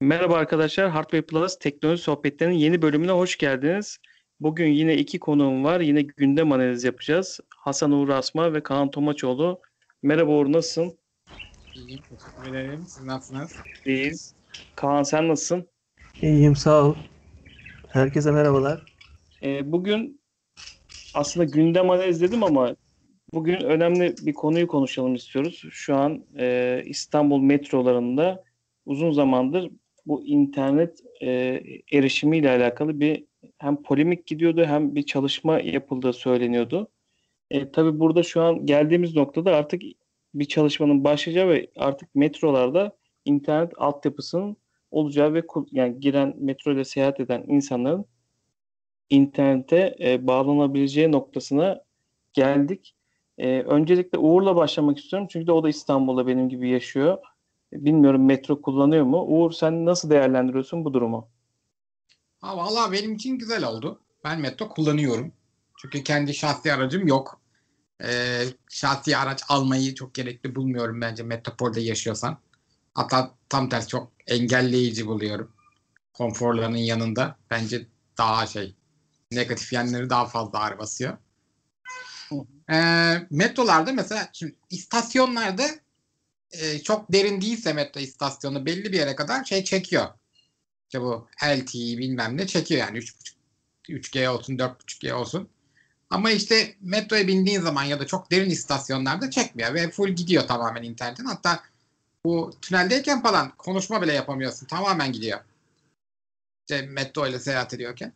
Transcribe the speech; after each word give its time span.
Merhaba 0.00 0.36
arkadaşlar, 0.36 0.90
Hardware 0.90 1.22
Plus 1.22 1.58
teknoloji 1.58 2.02
sohbetlerinin 2.02 2.54
yeni 2.54 2.82
bölümüne 2.82 3.10
hoş 3.10 3.38
geldiniz. 3.38 3.98
Bugün 4.40 4.66
yine 4.66 4.96
iki 4.96 5.18
konuğum 5.18 5.64
var. 5.64 5.80
Yine 5.80 6.02
gündem 6.02 6.52
analizi 6.52 6.86
yapacağız. 6.86 7.40
Hasan 7.56 7.92
Uğur 7.92 8.08
Asma 8.08 8.52
ve 8.52 8.62
Kaan 8.62 8.90
Tomaçoğlu. 8.90 9.60
Merhaba 10.02 10.30
Uğur, 10.30 10.52
nasılsın? 10.52 10.98
İyiyim, 11.74 12.00
teşekkür 12.02 12.50
ederim. 12.50 12.84
Siz 12.88 13.04
nasılsınız? 13.04 13.56
İyiyiz. 13.86 14.34
Kaan 14.76 15.02
sen 15.02 15.28
nasılsın? 15.28 15.68
İyiyim 16.22 16.56
sağ 16.56 16.84
ol. 16.84 16.94
Herkese 17.88 18.30
merhabalar. 18.30 18.96
Ee, 19.42 19.72
bugün 19.72 20.20
aslında 21.14 21.44
gündem 21.44 21.90
analiz 21.90 22.22
dedim 22.22 22.44
ama 22.44 22.76
bugün 23.32 23.60
önemli 23.60 24.14
bir 24.22 24.32
konuyu 24.32 24.66
konuşalım 24.66 25.14
istiyoruz. 25.14 25.64
Şu 25.70 25.96
an 25.96 26.24
e, 26.38 26.82
İstanbul 26.86 27.40
metrolarında 27.40 28.44
uzun 28.86 29.12
zamandır 29.12 29.70
bu 30.06 30.24
internet 30.26 31.00
e, 31.22 31.60
erişimiyle 31.92 32.50
alakalı 32.50 33.00
bir 33.00 33.24
hem 33.58 33.82
polemik 33.82 34.26
gidiyordu 34.26 34.64
hem 34.64 34.94
bir 34.94 35.02
çalışma 35.02 35.60
yapıldığı 35.60 36.12
söyleniyordu. 36.12 36.88
E, 37.50 37.72
tabii 37.72 38.00
burada 38.00 38.22
şu 38.22 38.42
an 38.42 38.66
geldiğimiz 38.66 39.16
noktada 39.16 39.56
artık 39.56 39.82
bir 40.34 40.44
çalışmanın 40.44 41.04
başlayacağı 41.04 41.48
ve 41.48 41.70
artık 41.76 42.14
metrolarda 42.14 42.96
internet 43.24 43.72
altyapısının 43.76 44.56
olacağı 44.90 45.34
ve 45.34 45.42
yani 45.72 46.00
giren 46.00 46.34
metro 46.38 46.72
ile 46.72 46.84
seyahat 46.84 47.20
eden 47.20 47.44
insanların 47.48 48.04
internete 49.10 49.96
e, 50.00 50.26
bağlanabileceği 50.26 51.12
noktasına 51.12 51.84
geldik. 52.32 52.94
E, 53.38 53.60
öncelikle 53.62 54.18
Uğur'la 54.18 54.56
başlamak 54.56 54.98
istiyorum 54.98 55.28
çünkü 55.30 55.46
de 55.46 55.52
o 55.52 55.62
da 55.62 55.68
İstanbul'da 55.68 56.26
benim 56.26 56.48
gibi 56.48 56.68
yaşıyor. 56.68 57.18
Bilmiyorum 57.74 58.24
metro 58.24 58.62
kullanıyor 58.62 59.04
mu? 59.04 59.22
Uğur 59.22 59.52
sen 59.52 59.86
nasıl 59.86 60.10
değerlendiriyorsun 60.10 60.84
bu 60.84 60.94
durumu? 60.94 61.28
Ha, 62.40 62.56
valla 62.56 62.92
benim 62.92 63.14
için 63.14 63.38
güzel 63.38 63.64
oldu. 63.64 64.00
Ben 64.24 64.40
metro 64.40 64.68
kullanıyorum. 64.68 65.32
Çünkü 65.78 66.04
kendi 66.04 66.34
şahsi 66.34 66.72
aracım 66.72 67.06
yok. 67.06 67.40
Ee, 68.04 68.44
şahsi 68.70 69.16
araç 69.16 69.42
almayı 69.48 69.94
çok 69.94 70.14
gerekli 70.14 70.54
bulmuyorum 70.54 71.00
bence 71.00 71.22
metropolde 71.22 71.80
yaşıyorsan. 71.80 72.38
Hatta 72.94 73.34
tam 73.48 73.68
tersi 73.68 73.88
çok 73.88 74.12
engelleyici 74.26 75.06
buluyorum. 75.06 75.50
Konforlarının 76.12 76.76
yanında 76.76 77.36
bence 77.50 77.86
daha 78.18 78.46
şey 78.46 78.74
negatif 79.32 79.72
yanları 79.72 80.10
daha 80.10 80.26
fazla 80.26 80.58
ağır 80.58 80.78
basıyor. 80.78 81.18
Ee, 82.70 83.14
metrolarda 83.30 83.92
mesela 83.92 84.28
şimdi 84.32 84.54
istasyonlarda 84.70 85.62
e, 86.60 86.82
çok 86.82 87.12
derin 87.12 87.40
değilse 87.40 87.72
metro 87.72 88.00
istasyonu 88.00 88.66
belli 88.66 88.92
bir 88.92 88.98
yere 88.98 89.16
kadar 89.16 89.44
şey 89.44 89.64
çekiyor. 89.64 90.06
İşte 90.88 91.00
bu 91.00 91.28
LTE 91.44 91.98
bilmem 91.98 92.36
ne 92.36 92.46
çekiyor 92.46 92.80
yani 92.80 92.98
3.5 92.98 93.34
3G 93.88 94.28
olsun 94.28 94.56
4.5G 94.58 95.12
olsun. 95.12 95.48
Ama 96.10 96.30
işte 96.30 96.74
metroya 96.80 97.26
bindiğin 97.26 97.60
zaman 97.60 97.84
ya 97.84 98.00
da 98.00 98.06
çok 98.06 98.30
derin 98.30 98.50
istasyonlarda 98.50 99.30
çekmiyor 99.30 99.74
ve 99.74 99.90
full 99.90 100.08
gidiyor 100.08 100.48
tamamen 100.48 100.82
internetin. 100.82 101.24
Hatta 101.24 101.62
bu 102.24 102.50
tüneldeyken 102.62 103.22
falan 103.22 103.56
konuşma 103.56 104.02
bile 104.02 104.12
yapamıyorsun. 104.12 104.66
Tamamen 104.66 105.12
gidiyor. 105.12 105.40
İşte 106.60 106.82
metro 106.82 107.26
ile 107.26 107.38
seyahat 107.38 107.74
ediyorken. 107.74 108.12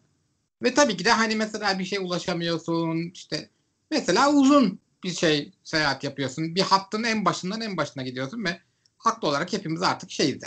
Ve 0.63 0.75
tabii 0.75 0.97
ki 0.97 1.05
de 1.05 1.11
hani 1.11 1.37
mesela 1.37 1.79
bir 1.79 1.85
şey 1.85 1.99
ulaşamıyorsun. 1.99 3.11
işte 3.15 3.49
mesela 3.91 4.33
uzun 4.33 4.81
bir 5.05 5.11
şey 5.11 5.53
seyahat 5.65 6.05
yapıyorsun. 6.05 6.55
Bir 6.55 6.61
hattın 6.61 7.05
en 7.05 7.25
başından 7.25 7.61
en 7.61 7.77
başına 7.77 8.03
gidiyorsun 8.03 8.45
ve 8.45 8.61
haklı 8.99 9.29
olarak 9.29 9.53
hepimiz 9.53 9.83
artık 9.83 10.11
şeyiz 10.11 10.43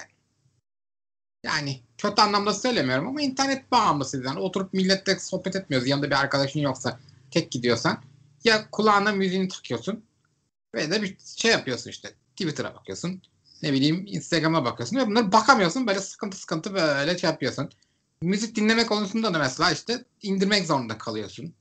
yani. 1.44 1.84
Kötü 1.98 2.22
anlamda 2.22 2.54
söylemiyorum 2.54 3.08
ama 3.08 3.22
internet 3.22 3.72
bağımlısıyız 3.72 4.26
yani. 4.26 4.40
Oturup 4.40 4.74
milletle 4.74 5.20
sohbet 5.20 5.56
etmiyoruz. 5.56 5.88
Yanında 5.88 6.08
bir 6.08 6.20
arkadaşın 6.20 6.60
yoksa 6.60 7.00
tek 7.32 7.52
gidiyorsan 7.52 8.04
ya 8.44 8.70
kulağına 8.72 9.12
müziğini 9.12 9.48
takıyorsun 9.48 10.06
ve 10.76 10.92
de 10.92 11.02
bir 11.02 11.18
şey 11.38 11.52
yapıyorsun 11.52 11.90
işte. 11.90 12.14
Twitter'a 12.36 12.76
bakıyorsun. 12.76 13.22
Ne 13.64 13.74
bileyim 13.74 14.06
Instagram'a 14.08 14.66
bakıyorsun 14.66 14.98
ve 14.98 15.08
bunları 15.08 15.32
bakamıyorsun. 15.32 15.88
Böyle 15.88 16.00
sıkıntı 16.00 16.38
sıkıntı 16.38 16.74
böyle 16.74 17.18
şey 17.18 17.30
yapıyorsun. 17.30 17.70
Müzik 18.22 18.56
dinleme 18.56 18.86
konusunda 18.86 19.34
da 19.34 19.40
mesela 19.40 19.72
işte 19.72 20.06
indirmek 20.22 20.68
zorunda 20.68 20.98
kalıyorsun. 20.98 21.54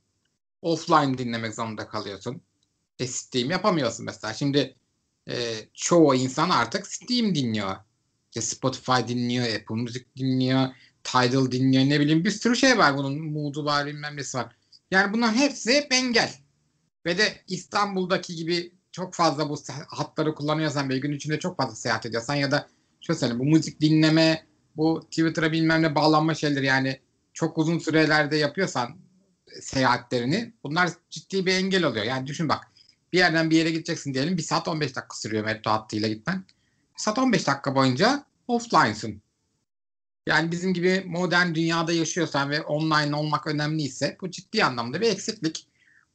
Offline 0.62 1.18
dinlemek 1.18 1.54
zorunda 1.54 1.88
kalıyorsun 1.88 2.42
e, 3.00 3.06
Steam 3.06 3.50
yapamıyorsun 3.50 4.06
mesela. 4.06 4.34
Şimdi 4.34 4.74
e, 5.28 5.34
çoğu 5.74 6.14
insan 6.14 6.50
artık 6.50 6.86
Steam 6.86 7.34
dinliyor. 7.34 7.76
İşte 8.28 8.40
Spotify 8.40 9.08
dinliyor, 9.08 9.46
Apple 9.46 9.74
Music 9.74 10.04
dinliyor, 10.16 10.68
Tidal 11.04 11.50
dinliyor 11.50 11.84
ne 11.84 12.00
bileyim 12.00 12.24
bir 12.24 12.30
sürü 12.30 12.56
şey 12.56 12.78
var 12.78 12.96
bunun. 12.96 13.20
Mood'u 13.20 13.64
var 13.64 13.86
bilmem 13.86 14.16
nesi 14.16 14.38
var. 14.38 14.56
Yani 14.90 15.12
bunların 15.12 15.34
hepsi 15.34 15.74
hep 15.74 15.92
engel. 15.92 16.34
Ve 17.06 17.18
de 17.18 17.42
İstanbul'daki 17.48 18.36
gibi 18.36 18.72
çok 18.92 19.14
fazla 19.14 19.48
bu 19.48 19.56
hatları 19.88 20.34
kullanıyorsan 20.34 20.88
ve 20.88 20.98
gün 20.98 21.12
içinde 21.12 21.38
çok 21.38 21.56
fazla 21.56 21.76
seyahat 21.76 22.06
ediyorsan 22.06 22.34
ya 22.34 22.50
da 22.50 22.68
şöyle 23.00 23.18
söyleyeyim 23.18 23.40
bu 23.40 23.44
müzik 23.44 23.80
dinleme, 23.80 24.46
bu 24.76 25.00
Twitter'a 25.10 25.52
bilmem 25.52 25.82
ne 25.82 25.94
bağlanma 25.94 26.34
şeyleri 26.34 26.66
yani 26.66 27.00
çok 27.32 27.58
uzun 27.58 27.78
sürelerde 27.78 28.36
yapıyorsan 28.36 28.96
seyahatlerini 29.60 30.52
bunlar 30.64 30.90
ciddi 31.10 31.46
bir 31.46 31.54
engel 31.54 31.84
oluyor. 31.84 32.04
Yani 32.04 32.26
düşün 32.26 32.48
bak 32.48 32.69
bir 33.12 33.18
yerden 33.18 33.50
bir 33.50 33.56
yere 33.56 33.70
gideceksin 33.70 34.14
diyelim. 34.14 34.36
Bir 34.36 34.42
saat 34.42 34.68
15 34.68 34.96
dakika 34.96 35.16
sürüyor 35.16 35.44
metro 35.44 35.70
hattıyla 35.70 36.08
gitmen. 36.08 36.44
Bir 36.94 37.02
saat 37.02 37.18
15 37.18 37.46
dakika 37.46 37.74
boyunca 37.74 38.24
offline'sın. 38.48 39.22
Yani 40.26 40.52
bizim 40.52 40.74
gibi 40.74 41.04
modern 41.06 41.54
dünyada 41.54 41.92
yaşıyorsan 41.92 42.50
ve 42.50 42.62
online 42.62 43.16
olmak 43.16 43.46
önemliyse 43.46 44.16
bu 44.20 44.30
ciddi 44.30 44.64
anlamda 44.64 45.00
bir 45.00 45.10
eksiklik. 45.10 45.66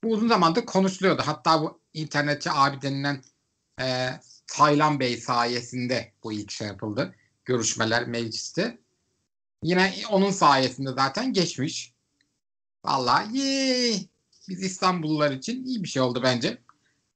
Bu 0.03 0.11
uzun 0.11 0.27
zamandır 0.27 0.65
konuşuluyordu. 0.65 1.21
Hatta 1.25 1.61
bu 1.61 1.79
internetçi 1.93 2.51
abi 2.51 2.81
denilen 2.81 3.23
e, 3.81 4.09
Taylan 4.47 4.99
Bey 4.99 5.17
sayesinde 5.17 6.13
bu 6.23 6.33
ilk 6.33 6.51
şey 6.51 6.67
yapıldı. 6.67 7.15
Görüşmeler 7.45 8.07
mecliste. 8.07 8.77
Yine 9.63 9.93
onun 10.11 10.31
sayesinde 10.31 10.89
zaten 10.91 11.33
geçmiş. 11.33 11.93
Vallahi 12.85 13.37
yee, 13.37 13.99
biz 14.49 14.63
İstanbullular 14.63 15.31
için 15.31 15.65
iyi 15.65 15.83
bir 15.83 15.87
şey 15.87 16.01
oldu 16.01 16.21
bence. 16.23 16.57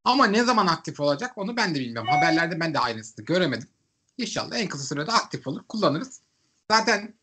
Ama 0.10 0.26
ne 0.28 0.44
zaman 0.44 0.68
aktif 0.68 1.00
olacak 1.00 1.38
onu 1.38 1.58
ben 1.58 1.76
de 1.76 1.80
bilmiyorum. 1.80 2.10
Haberlerde 2.10 2.60
ben 2.60 2.74
de 2.74 2.80
aynısını 2.80 3.26
göremedim. 3.26 3.68
İnşallah 4.18 4.58
en 4.58 4.68
kısa 4.68 4.84
sürede 4.84 5.12
aktif 5.12 5.48
olur, 5.48 5.64
kullanırız. 5.68 6.22
Zaten 6.72 7.14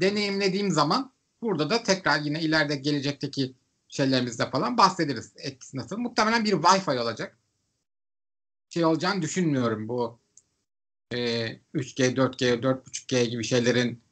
deneyimlediğim 0.00 0.70
zaman 0.70 1.12
burada 1.42 1.70
da 1.70 1.82
tekrar 1.82 2.20
yine 2.20 2.40
ileride 2.40 2.76
gelecekteki 2.76 3.54
şeylerimizde 3.88 4.50
falan 4.50 4.78
bahsederiz 4.78 5.32
etkisi 5.36 5.76
nasıl. 5.76 5.98
Muhtemelen 5.98 6.44
bir 6.44 6.52
Wi-Fi 6.52 7.00
olacak. 7.00 7.38
Şey 8.70 8.84
olacağını 8.84 9.22
düşünmüyorum 9.22 9.88
bu 9.88 10.18
e, 11.12 11.16
3G, 11.74 12.14
4G, 12.14 12.60
4.5G 12.60 13.24
gibi 13.24 13.44
şeylerin 13.44 14.02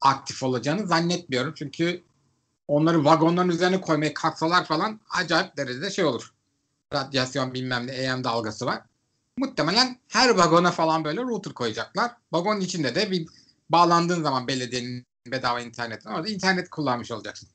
aktif 0.00 0.42
olacağını 0.42 0.86
zannetmiyorum. 0.86 1.54
Çünkü 1.54 2.02
onları 2.68 3.04
vagonların 3.04 3.48
üzerine 3.48 3.80
koymaya 3.80 4.14
kalksalar 4.14 4.64
falan 4.64 5.00
acayip 5.10 5.56
derecede 5.56 5.90
şey 5.90 6.04
olur 6.04 6.31
radyasyon 6.92 7.54
bilmem 7.54 7.86
ne 7.86 7.92
EM 7.92 8.24
dalgası 8.24 8.66
var. 8.66 8.82
Muhtemelen 9.38 9.96
her 10.08 10.30
vagona 10.30 10.70
falan 10.70 11.04
böyle 11.04 11.20
router 11.20 11.52
koyacaklar. 11.52 12.10
Vagonun 12.32 12.60
içinde 12.60 12.94
de 12.94 13.10
bir 13.10 13.26
bağlandığın 13.70 14.22
zaman 14.22 14.48
belediyenin 14.48 15.06
bedava 15.26 15.60
internetine 15.60 16.12
orada 16.12 16.28
internet 16.28 16.70
kullanmış 16.70 17.10
olacaksın. 17.10 17.48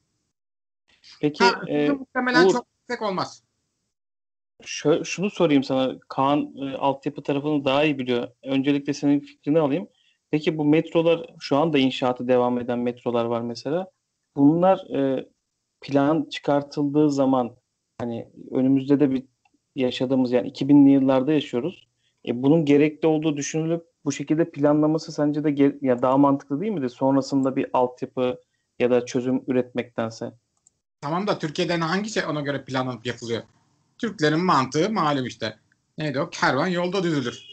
Peki 1.22 1.44
ha, 1.44 1.62
e, 1.68 1.90
muhtemelen 1.90 2.46
Uğur, 2.46 2.52
çok 2.52 2.68
yüksek 2.81 3.02
olmaz. 3.02 3.44
Şö 4.64 5.03
şunu 5.03 5.30
sorayım 5.30 5.64
sana. 5.64 6.00
Kaan 6.09 6.56
e, 6.58 6.78
altyapı 6.78 7.24
tarafını 7.24 7.66
daha 7.66 7.84
iyi 7.84 8.00
biliyor. 8.00 8.28
Öncelikle 8.44 8.94
senin 8.94 9.20
fikrini 9.20 9.59
alayım. 9.59 9.88
Peki 10.31 10.58
bu 10.58 10.66
metrolar 10.66 11.36
şu 11.40 11.58
anda 11.58 11.78
inşaatı 11.78 12.28
devam 12.28 12.59
eden 12.59 12.79
metrolar 12.79 13.26
var 13.26 13.41
mesela. 13.41 13.91
Bunlar 14.35 14.78
e, 14.78 15.29
plan 15.82 16.29
çıkartıldığı 16.29 17.11
zaman 17.11 17.56
hani 18.00 18.29
önümüzde 18.52 19.00
de 19.00 19.11
bir 19.11 19.23
yaşadığımız 19.82 20.32
yani 20.32 20.52
2000'li 20.52 20.91
yıllarda 20.91 21.34
yaşıyoruz. 21.34 21.88
E, 22.28 22.44
bunun 22.44 22.66
gerekli 22.66 23.08
olduğu 23.08 23.38
düşünülüp 23.38 23.85
bu 24.06 24.12
şekilde 24.12 24.52
planlaması 24.52 25.12
sence 25.12 25.44
de 25.44 25.74
ya 25.82 26.02
daha 26.02 26.18
mantıklı 26.18 26.62
değil 26.62 26.72
midir? 26.72 26.90
Sonrasında 26.90 27.56
bir 27.56 27.68
altyapı 27.74 28.41
ya 28.79 28.91
da 28.91 29.06
çözüm 29.06 29.44
üretmektense. 29.47 30.34
Tamam 31.02 31.28
da 31.28 31.40
Türkiye'den 31.40 31.82
hangi 31.82 32.09
şey 32.09 32.26
ona 32.26 32.41
göre 32.41 32.66
planlanıp 32.66 33.06
yapılıyor? 33.06 33.44
Türklerin 33.97 34.46
mantığı 34.46 34.90
malum 34.90 35.26
işte. 35.26 35.58
Neydi 35.97 36.20
o? 36.20 36.30
Kervan 36.30 36.68
yolda 36.68 37.03
düzülür. 37.03 37.44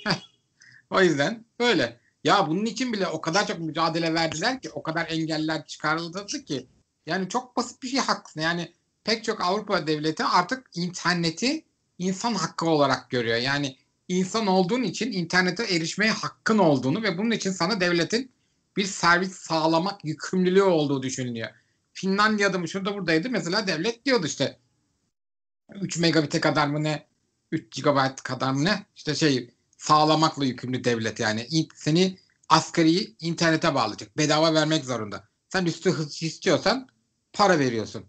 o 0.91 1.01
yüzden 1.01 1.45
böyle. 1.61 2.01
Ya 2.25 2.49
bunun 2.49 2.65
için 2.65 2.93
bile 2.93 3.07
o 3.07 3.21
kadar 3.21 3.47
çok 3.47 3.59
mücadele 3.59 4.15
verdiler 4.15 4.61
ki, 4.61 4.71
o 4.71 4.83
kadar 4.83 5.07
engeller 5.11 5.67
çıkarıldı 5.67 6.27
ki. 6.27 6.67
Yani 7.07 7.29
çok 7.29 7.57
basit 7.57 7.83
bir 7.83 7.89
şey 7.89 8.01
haklısın. 8.01 8.41
Yani 8.41 8.73
pek 9.05 9.25
çok 9.25 9.41
Avrupa 9.41 9.87
devleti 9.87 10.25
artık 10.25 10.71
interneti 10.75 11.65
insan 12.05 12.35
hakkı 12.35 12.67
olarak 12.67 13.11
görüyor. 13.11 13.37
Yani 13.37 13.77
insan 14.09 14.47
olduğun 14.47 14.83
için 14.83 15.13
internete 15.13 15.65
erişmeye 15.65 16.11
hakkın 16.11 16.59
olduğunu 16.59 17.03
ve 17.03 17.19
bunun 17.19 17.31
için 17.31 17.51
sana 17.51 17.81
devletin 17.81 18.31
bir 18.77 18.85
servis 18.85 19.33
sağlamak 19.33 20.05
yükümlülüğü 20.05 20.63
olduğu 20.63 21.03
düşünülüyor. 21.03 21.49
Finlandiya'da 21.93 22.59
mı 22.59 22.69
şurada 22.69 22.95
buradaydı 22.95 23.31
mesela 23.31 23.67
devlet 23.67 24.05
diyordu 24.05 24.27
işte 24.27 24.59
3 25.75 25.99
megabit'e 25.99 26.41
kadar 26.41 26.67
mı 26.67 26.83
ne 26.83 27.07
3 27.53 27.83
GB 27.83 28.17
kadar 28.25 28.53
mı 28.53 28.65
ne 28.65 28.87
işte 28.97 29.15
şey 29.15 29.51
sağlamakla 29.77 30.45
yükümlü 30.45 30.85
devlet 30.85 31.21
yani 31.21 31.49
seni 31.75 32.19
asgari 32.49 33.15
internete 33.21 33.75
bağlayacak. 33.75 34.19
Bedava 34.19 34.55
vermek 34.55 34.85
zorunda. 34.85 35.29
Sen 35.49 35.65
üstü 35.65 35.91
hız 35.91 36.23
istiyorsan 36.23 36.89
para 37.33 37.59
veriyorsun. 37.59 38.05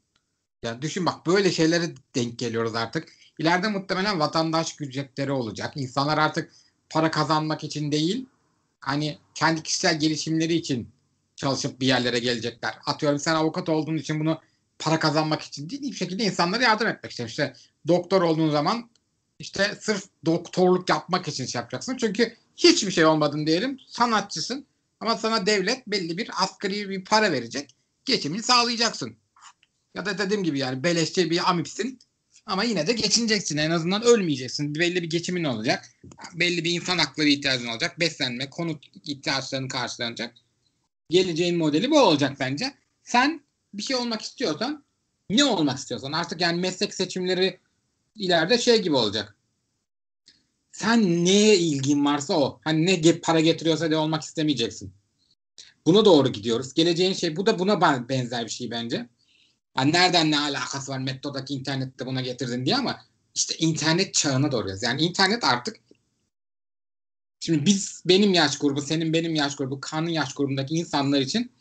Yani 0.63 0.81
düşün 0.81 1.05
bak 1.05 1.25
böyle 1.27 1.51
şeylere 1.51 1.95
denk 2.15 2.39
geliyoruz 2.39 2.75
artık. 2.75 3.09
İleride 3.39 3.67
muhtemelen 3.67 4.19
vatandaş 4.19 4.75
ücretleri 4.79 5.31
olacak. 5.31 5.73
İnsanlar 5.75 6.17
artık 6.17 6.51
para 6.89 7.11
kazanmak 7.11 7.63
için 7.63 7.91
değil 7.91 8.25
hani 8.79 9.17
kendi 9.35 9.63
kişisel 9.63 9.99
gelişimleri 9.99 10.53
için 10.53 10.89
çalışıp 11.35 11.79
bir 11.79 11.87
yerlere 11.87 12.19
gelecekler. 12.19 12.77
Atıyorum 12.85 13.19
sen 13.19 13.35
avukat 13.35 13.69
olduğun 13.69 13.97
için 13.97 14.19
bunu 14.19 14.41
para 14.79 14.99
kazanmak 14.99 15.41
için 15.41 15.69
değil 15.69 15.81
bir 15.81 15.95
şekilde 15.95 16.23
insanlara 16.23 16.63
yardım 16.63 16.87
etmek 16.87 17.11
için. 17.11 17.25
İşte 17.25 17.53
doktor 17.87 18.21
olduğun 18.21 18.49
zaman 18.49 18.89
işte 19.39 19.77
sırf 19.79 20.03
doktorluk 20.25 20.89
yapmak 20.89 21.27
için 21.27 21.45
şey 21.45 21.59
yapacaksın. 21.59 21.97
Çünkü 21.97 22.35
hiçbir 22.57 22.91
şey 22.91 23.05
olmadın 23.05 23.47
diyelim 23.47 23.79
sanatçısın 23.87 24.65
ama 24.99 25.17
sana 25.17 25.45
devlet 25.45 25.87
belli 25.87 26.17
bir 26.17 26.29
asgari 26.43 26.89
bir 26.89 27.05
para 27.05 27.31
verecek. 27.31 27.75
Geçimini 28.05 28.43
sağlayacaksın. 28.43 29.15
Ya 29.95 30.05
da 30.05 30.17
dediğim 30.17 30.43
gibi 30.43 30.59
yani 30.59 30.83
beleşçe 30.83 31.29
bir 31.29 31.49
amipsin 31.49 31.99
ama 32.45 32.63
yine 32.63 32.87
de 32.87 32.93
geçineceksin. 32.93 33.57
En 33.57 33.71
azından 33.71 34.03
ölmeyeceksin. 34.03 34.75
Belli 34.75 35.03
bir 35.03 35.09
geçimin 35.09 35.43
olacak. 35.43 35.89
Belli 36.33 36.63
bir 36.63 36.71
insan 36.71 36.97
hakları 36.97 37.27
ihtiyacın 37.27 37.67
olacak. 37.67 37.99
Beslenme, 37.99 38.49
konut 38.49 38.85
ihtiyaçların 39.05 39.67
karşılanacak. 39.67 40.35
Geleceğin 41.09 41.57
modeli 41.57 41.91
bu 41.91 41.99
olacak 41.99 42.37
bence. 42.39 42.73
Sen 43.03 43.41
bir 43.73 43.83
şey 43.83 43.95
olmak 43.95 44.21
istiyorsan 44.21 44.85
ne 45.29 45.43
olmak 45.43 45.77
istiyorsan 45.77 46.11
artık 46.11 46.41
yani 46.41 46.61
meslek 46.61 46.93
seçimleri 46.93 47.59
ileride 48.15 48.57
şey 48.57 48.81
gibi 48.81 48.95
olacak. 48.95 49.35
Sen 50.71 51.25
neye 51.25 51.57
ilgin 51.57 52.05
varsa 52.05 52.33
o. 52.33 52.59
Hani 52.63 52.85
ne 52.85 53.19
para 53.19 53.39
getiriyorsa 53.39 53.91
de 53.91 53.97
olmak 53.97 54.23
istemeyeceksin. 54.23 54.93
Buna 55.85 56.05
doğru 56.05 56.31
gidiyoruz. 56.31 56.73
Geleceğin 56.73 57.13
şey 57.13 57.35
bu 57.35 57.45
da 57.45 57.59
buna 57.59 57.81
ben- 57.81 58.09
benzer 58.09 58.45
bir 58.45 58.51
şey 58.51 58.71
bence. 58.71 59.09
Yani 59.77 59.91
nereden 59.91 60.31
ne 60.31 60.39
alakası 60.39 60.91
var 60.91 60.99
Metto'daki 60.99 61.53
internette 61.53 62.05
buna 62.05 62.21
getirdin 62.21 62.65
diye 62.65 62.75
ama 62.75 63.01
işte 63.35 63.55
internet 63.57 64.13
çağına 64.13 64.51
doğruyoruz. 64.51 64.83
Yani 64.83 65.01
internet 65.01 65.43
artık 65.43 65.75
şimdi 67.39 67.65
biz 67.65 68.03
benim 68.05 68.33
yaş 68.33 68.57
grubu, 68.57 68.81
senin 68.81 69.13
benim 69.13 69.35
yaş 69.35 69.55
grubu, 69.55 69.79
kanın 69.81 70.09
yaş 70.09 70.33
grubundaki 70.33 70.75
insanlar 70.75 71.19
için 71.19 71.51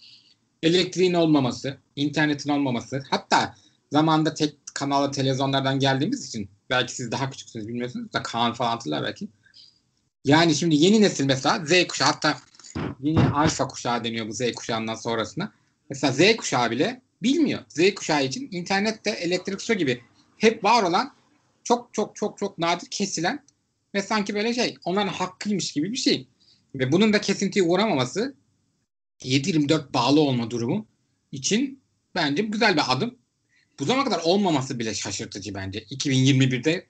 elektriğin 0.62 1.14
olmaması, 1.14 1.78
internetin 1.96 2.50
olmaması, 2.50 3.02
hatta 3.11 3.55
zamanda 3.93 4.34
tek 4.34 4.55
kanallı 4.75 5.11
televizyonlardan 5.11 5.78
geldiğimiz 5.78 6.28
için 6.28 6.49
belki 6.70 6.94
siz 6.94 7.12
daha 7.12 7.31
küçüksünüz 7.31 7.69
bilmiyorsunuz 7.69 8.12
da 8.12 8.22
Kaan 8.22 8.52
falan 8.52 8.70
hatırlar 8.70 9.02
belki. 9.02 9.28
Yani 10.25 10.55
şimdi 10.55 10.75
yeni 10.75 11.00
nesil 11.00 11.25
mesela 11.25 11.64
Z 11.66 11.87
kuşağı 11.87 12.08
hatta 12.08 12.38
yeni 13.00 13.20
alfa 13.20 13.69
kuşağı 13.69 14.05
deniyor 14.05 14.28
bu 14.28 14.32
Z 14.32 14.52
kuşağından 14.52 14.94
sonrasına. 14.94 15.52
Mesela 15.90 16.12
Z 16.12 16.37
kuşağı 16.37 16.70
bile 16.70 17.00
bilmiyor. 17.25 17.61
Z 17.69 17.94
kuşağı 17.94 18.25
için 18.25 18.49
internette 18.53 19.11
elektrik 19.11 19.62
su 19.62 19.75
gibi 19.75 20.03
hep 20.38 20.65
var 20.65 20.82
olan 20.82 21.15
çok 21.65 21.94
çok 21.94 22.17
çok 22.17 22.38
çok 22.38 22.59
nadir 22.59 22.87
kesilen 22.91 23.44
ve 23.94 24.03
sanki 24.03 24.35
böyle 24.35 24.55
şey 24.55 24.76
onların 24.85 25.09
hakkıymış 25.09 25.73
gibi 25.73 25.93
bir 25.93 25.97
şey. 25.97 26.29
Ve 26.75 26.93
bunun 26.93 27.12
da 27.12 27.21
kesintiye 27.21 27.65
uğramaması 27.65 28.35
7-24 29.21 29.94
bağlı 29.94 30.21
olma 30.21 30.50
durumu 30.50 30.87
için 31.32 31.82
bence 32.15 32.43
güzel 32.43 32.76
bir 32.76 32.82
adım. 32.88 33.19
Bu 33.81 33.85
zamana 33.85 34.05
kadar 34.05 34.21
olmaması 34.25 34.79
bile 34.79 34.94
şaşırtıcı 34.94 35.55
bence. 35.55 35.85
2021'de 35.85 36.87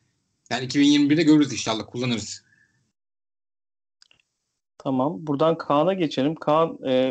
yani 0.50 0.66
2021'de 0.66 1.22
görürüz 1.22 1.52
inşallah 1.52 1.84
kullanırız. 1.86 2.44
Tamam. 4.78 5.26
Buradan 5.26 5.58
Kaan'a 5.58 5.94
geçelim. 5.94 6.34
Kaan 6.34 6.78
e, 6.86 7.10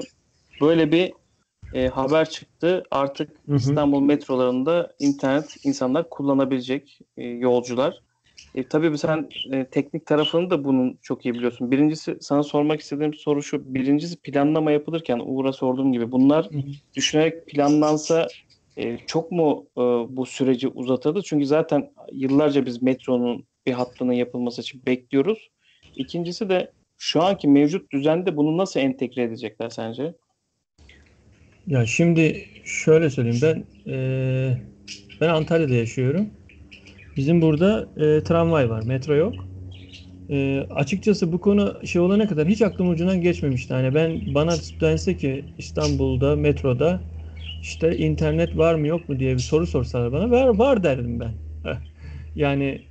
böyle 0.62 0.92
bir 0.92 1.14
e, 1.74 1.88
haber 1.88 2.30
çıktı. 2.30 2.84
Artık 2.92 3.30
Hı 3.46 3.52
hı. 3.52 3.56
İstanbul 3.56 4.02
metrolarında 4.02 4.94
internet 5.00 5.56
insanlar 5.64 6.10
kullanabilecek 6.10 7.00
e, 7.18 7.24
yolcular. 7.28 8.00
E, 8.56 8.68
tabii 8.68 8.98
sen 8.98 9.30
e, 9.52 9.66
teknik 9.66 10.06
tarafını 10.06 10.50
da 10.50 10.64
bunun 10.64 10.98
çok 11.02 11.26
iyi 11.26 11.34
biliyorsun. 11.34 11.72
Birincisi 11.72 12.18
sana 12.22 12.44
sormak 12.44 12.80
istediğim 12.80 13.14
soru 13.14 13.44
şu. 13.44 13.74
Birincisi 13.74 14.16
planlama 14.18 14.72
yapılırken 14.72 15.22
Uğur'a 15.26 15.54
sorduğum 15.54 15.94
gibi 15.94 16.12
bunlar 16.12 16.46
Hı 16.46 16.58
hı. 16.58 16.62
düşünerek 16.96 17.48
planlansa 17.48 18.28
e, 18.78 18.98
çok 18.98 19.32
mu 19.32 19.68
e, 19.78 19.82
bu 20.18 20.26
süreci 20.26 20.68
uzatırdı? 20.68 21.22
Çünkü 21.22 21.46
zaten 21.46 21.92
yıllarca 22.12 22.66
biz 22.66 22.82
metronun 22.82 23.46
bir 23.66 23.72
hattının 23.72 24.14
yapılması 24.14 24.62
için 24.62 24.86
bekliyoruz. 24.86 25.50
İkincisi 25.96 26.50
de 26.50 26.72
şu 26.98 27.22
anki 27.22 27.48
mevcut 27.48 27.92
düzende 27.92 28.38
bunu 28.38 28.58
nasıl 28.58 28.80
entegre 28.80 29.24
edecekler 29.24 29.70
sence? 29.70 30.14
Ya 31.68 31.86
şimdi 31.86 32.50
şöyle 32.64 33.10
söyleyeyim 33.10 33.42
ben 33.42 33.66
eee, 33.86 34.62
ben 35.20 35.30
Antalya'da 35.30 35.74
yaşıyorum. 35.74 36.32
Bizim 37.18 37.42
burada 37.42 37.94
eee, 37.98 38.24
tramvay 38.24 38.70
var, 38.72 38.82
metro 38.82 39.16
yok. 39.16 39.50
Eee, 40.30 40.68
açıkçası 40.72 41.34
bu 41.34 41.42
konu 41.42 41.82
şey 41.88 42.02
olana 42.02 42.28
kadar 42.28 42.48
hiç 42.48 42.62
aklım 42.64 42.90
ucundan 42.90 43.22
geçmemişti. 43.22 43.74
Hani 43.76 43.96
ben 43.96 44.36
bana 44.36 44.62
dense 44.82 45.18
ki 45.18 45.46
İstanbul'da 45.58 46.36
metroda 46.36 47.06
işte 47.62 47.98
internet 47.98 48.58
var 48.58 48.76
mı 48.76 48.88
yok 48.88 49.10
mu 49.10 49.20
diye 49.20 49.38
bir 49.38 49.42
soru 49.44 49.68
sorsalar 49.68 50.12
bana 50.14 50.32
var 50.32 50.48
var 50.48 50.84
derdim 50.84 51.20
ben. 51.20 51.36
Yani 52.36 52.82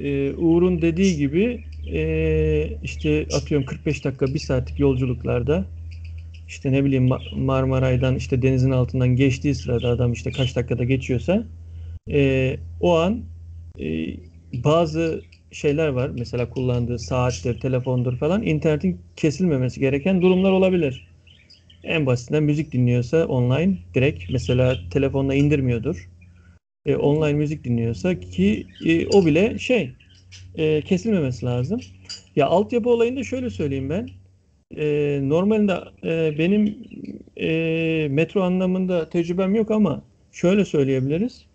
eee, 0.00 0.34
Uğur'un 0.36 0.82
dediği 0.82 1.16
gibi 1.16 1.64
eee, 1.86 2.78
işte 2.82 3.28
atıyorum 3.32 3.64
45 3.66 4.04
dakika 4.04 4.34
bir 4.34 4.38
saatlik 4.38 4.78
yolculuklarda 4.78 5.66
işte 6.52 6.72
ne 6.72 6.84
bileyim 6.84 7.08
Ma- 7.08 7.22
Marmaray'dan 7.44 8.16
işte 8.16 8.42
denizin 8.42 8.70
altından 8.70 9.08
geçtiği 9.16 9.54
sırada 9.54 9.88
adam 9.88 10.12
işte 10.12 10.32
kaç 10.32 10.56
dakikada 10.56 10.84
geçiyorsa 10.84 11.44
e, 12.12 12.56
o 12.80 12.96
an 12.98 13.24
e, 13.80 13.84
bazı 14.52 15.24
şeyler 15.52 15.88
var. 15.88 16.10
Mesela 16.10 16.50
kullandığı 16.50 16.98
saattir, 16.98 17.60
telefondur 17.60 18.18
falan 18.18 18.42
internetin 18.42 19.00
kesilmemesi 19.16 19.80
gereken 19.80 20.22
durumlar 20.22 20.52
olabilir. 20.52 21.04
En 21.84 22.06
basitinden 22.06 22.42
müzik 22.44 22.72
dinliyorsa 22.72 23.26
online 23.26 23.78
direkt 23.94 24.30
mesela 24.30 24.88
telefonla 24.90 25.34
indirmiyordur. 25.34 26.10
E, 26.86 26.96
online 26.96 27.32
müzik 27.34 27.64
dinliyorsa 27.64 28.20
ki 28.20 28.68
e, 28.80 29.06
o 29.06 29.26
bile 29.26 29.58
şey 29.58 29.96
e, 30.56 30.82
kesilmemesi 30.82 31.46
lazım. 31.46 31.84
Ya 32.36 32.46
altyapı 32.46 32.90
olayında 32.90 33.24
şöyle 33.24 33.50
söyleyeyim 33.50 33.90
ben. 33.90 34.10
E, 34.76 35.20
normalde 35.22 35.72
e, 36.04 36.38
benim 36.38 36.78
e, 37.36 38.08
metro 38.10 38.42
anlamında 38.42 39.08
tecrübem 39.10 39.54
yok 39.54 39.70
ama 39.70 40.04
şöyle 40.32 40.64
söyleyebiliriz. 40.64 41.46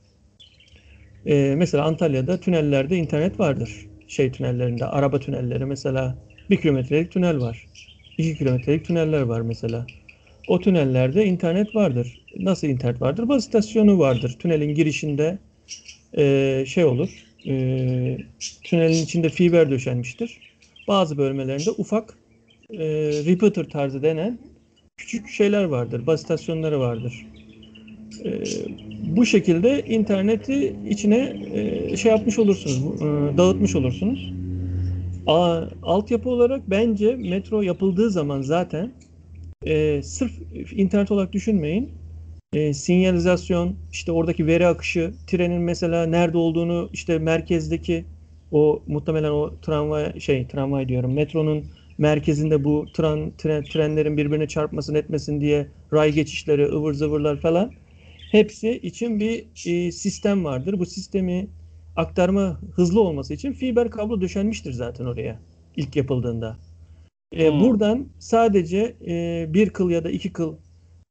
E, 1.25 1.55
mesela 1.57 1.83
Antalya'da 1.85 2.39
tünellerde 2.39 2.97
internet 2.97 3.39
vardır. 3.39 3.87
Şey 4.07 4.31
tünellerinde, 4.31 4.85
araba 4.85 5.19
tünelleri 5.19 5.65
mesela 5.65 6.17
bir 6.49 6.61
kilometrelik 6.61 7.11
tünel 7.11 7.39
var. 7.39 7.69
iki 8.17 8.37
kilometrelik 8.37 8.85
tüneller 8.85 9.21
var 9.21 9.41
mesela. 9.41 9.87
O 10.47 10.61
tünellerde 10.61 11.25
internet 11.25 11.75
vardır. 11.75 12.19
Nasıl 12.37 12.67
internet 12.67 13.01
vardır? 13.01 13.27
Baz 13.29 13.43
istasyonu 13.43 13.99
vardır. 13.99 14.35
Tünelin 14.39 14.73
girişinde 14.75 15.39
e, 16.17 16.65
şey 16.67 16.85
olur. 16.85 17.27
E, 17.47 18.19
tünelin 18.63 19.01
içinde 19.01 19.29
fiber 19.29 19.71
döşenmiştir. 19.71 20.41
Bazı 20.87 21.17
bölmelerinde 21.17 21.71
ufak 21.71 22.17
e, 22.73 22.77
repeater 23.25 23.69
tarzı 23.69 24.03
denen 24.03 24.37
küçük 24.97 25.29
şeyler 25.29 25.63
vardır, 25.63 26.07
baz 26.07 26.21
istasyonları 26.21 26.79
vardır. 26.79 27.25
E, 28.25 28.31
bu 29.17 29.25
şekilde 29.25 29.83
interneti 29.85 30.75
içine 30.89 31.33
e, 31.53 31.97
şey 31.97 32.11
yapmış 32.11 32.39
olursunuz, 32.39 33.01
e, 33.01 33.37
dağıtmış 33.37 33.75
olursunuz. 33.75 34.33
A, 35.27 35.61
altyapı 35.83 36.29
olarak 36.29 36.69
bence 36.69 37.15
metro 37.15 37.61
yapıldığı 37.61 38.09
zaman 38.11 38.41
zaten 38.41 38.91
e, 39.65 40.01
sırf 40.03 40.33
internet 40.71 41.11
olarak 41.11 41.33
düşünmeyin. 41.33 41.89
E, 42.53 42.73
sinyalizasyon, 42.73 43.75
işte 43.91 44.11
oradaki 44.11 44.47
veri 44.47 44.67
akışı, 44.67 45.13
trenin 45.27 45.61
mesela 45.61 46.05
nerede 46.05 46.37
olduğunu, 46.37 46.89
işte 46.93 47.19
merkezdeki 47.19 48.05
o 48.51 48.83
muhtemelen 48.87 49.31
o 49.31 49.53
tramvay 49.61 50.19
şey 50.19 50.47
tramvay 50.47 50.87
diyorum 50.87 51.13
metronun 51.13 51.63
merkezinde 51.97 52.63
bu 52.63 52.87
tren, 52.93 53.31
tren 53.37 53.63
trenlerin 53.63 54.17
birbirine 54.17 54.47
çarpmasın 54.47 54.95
etmesin 54.95 55.41
diye 55.41 55.67
ray 55.93 56.11
geçişleri, 56.13 56.65
ıvır 56.65 56.93
zıvırlar 56.93 57.37
falan 57.41 57.71
hepsi 58.31 58.71
için 58.71 59.19
bir 59.19 59.45
e, 59.65 59.91
sistem 59.91 60.45
vardır. 60.45 60.79
Bu 60.79 60.85
sistemi 60.85 61.47
aktarma 61.95 62.59
hızlı 62.75 63.01
olması 63.01 63.33
için 63.33 63.53
fiber 63.53 63.91
kablo 63.91 64.21
döşenmiştir 64.21 64.73
zaten 64.73 65.05
oraya 65.05 65.39
ilk 65.75 65.95
yapıldığında. 65.95 66.57
E, 67.31 67.49
Hmm. 67.49 67.59
Buradan 67.59 68.07
sadece 68.19 68.95
e, 69.07 69.45
bir 69.53 69.69
kıl 69.69 69.89
ya 69.89 70.03
da 70.03 70.09
iki 70.09 70.33
kıl 70.33 70.55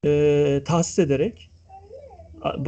e, 0.06 0.62
tahsis 0.64 0.98
ederek 0.98 1.50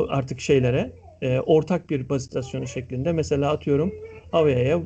artık 0.08 0.40
şeylere 0.40 0.92
e, 1.22 1.40
ortak 1.40 1.90
bir 1.90 2.08
baz 2.08 2.22
istasyonu 2.22 2.66
şeklinde 2.66 3.12
mesela 3.12 3.52
atıyorum 3.52 3.94
Avea'ya 4.32 4.82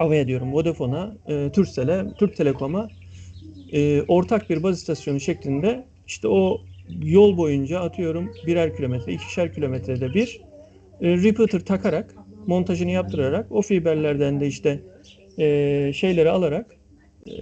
Avea 0.00 0.28
diyorum 0.28 0.54
Vodafone'a, 0.54 1.18
e, 1.28 1.52
Turkcell'e, 1.52 2.06
Türk 2.18 2.36
Telekom'a 2.36 2.92
e, 3.72 4.02
ortak 4.02 4.50
bir 4.50 4.62
baz 4.64 4.78
istasyonu 4.78 5.20
şeklinde 5.20 5.88
işte 6.06 6.28
o 6.28 6.68
yol 7.02 7.38
boyunca 7.38 7.80
atıyorum 7.80 8.36
birer 8.44 8.76
kilometre, 8.76 9.14
ikişer 9.14 9.54
kilometrede 9.54 10.14
bir 10.14 10.44
e, 11.00 11.08
repeater 11.18 11.60
takarak 11.60 12.16
montajını 12.46 12.92
yaptırarak 12.92 13.52
o 13.52 13.62
fiberlerden 13.62 14.40
de 14.40 14.48
işte 14.48 14.84
e, 15.38 15.92
şeyleri 15.96 16.30
alarak 16.30 16.78
e, 17.28 17.32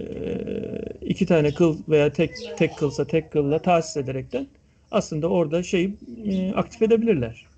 iki 1.01 1.25
tane 1.25 1.53
kıl 1.53 1.83
veya 1.89 2.13
tek 2.13 2.53
tek 2.55 2.77
kılsa 2.77 3.07
tek 3.07 3.31
kılla 3.31 3.61
tahsis 3.61 3.97
ederekten 3.97 4.49
aslında 4.91 5.29
orada 5.29 5.63
şeyi 5.63 5.99
e, 6.25 6.53
aktif 6.53 6.81
edebilirler. 6.81 7.49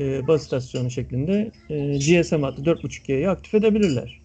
E, 0.00 0.28
baz 0.28 0.42
istasyonu 0.42 0.90
şeklinde 0.90 1.52
e, 1.70 1.98
GSM 1.98 2.42
hattı 2.42 2.66
4.5G'yi 2.66 3.30
aktif 3.30 3.54
edebilirler. 3.54 4.19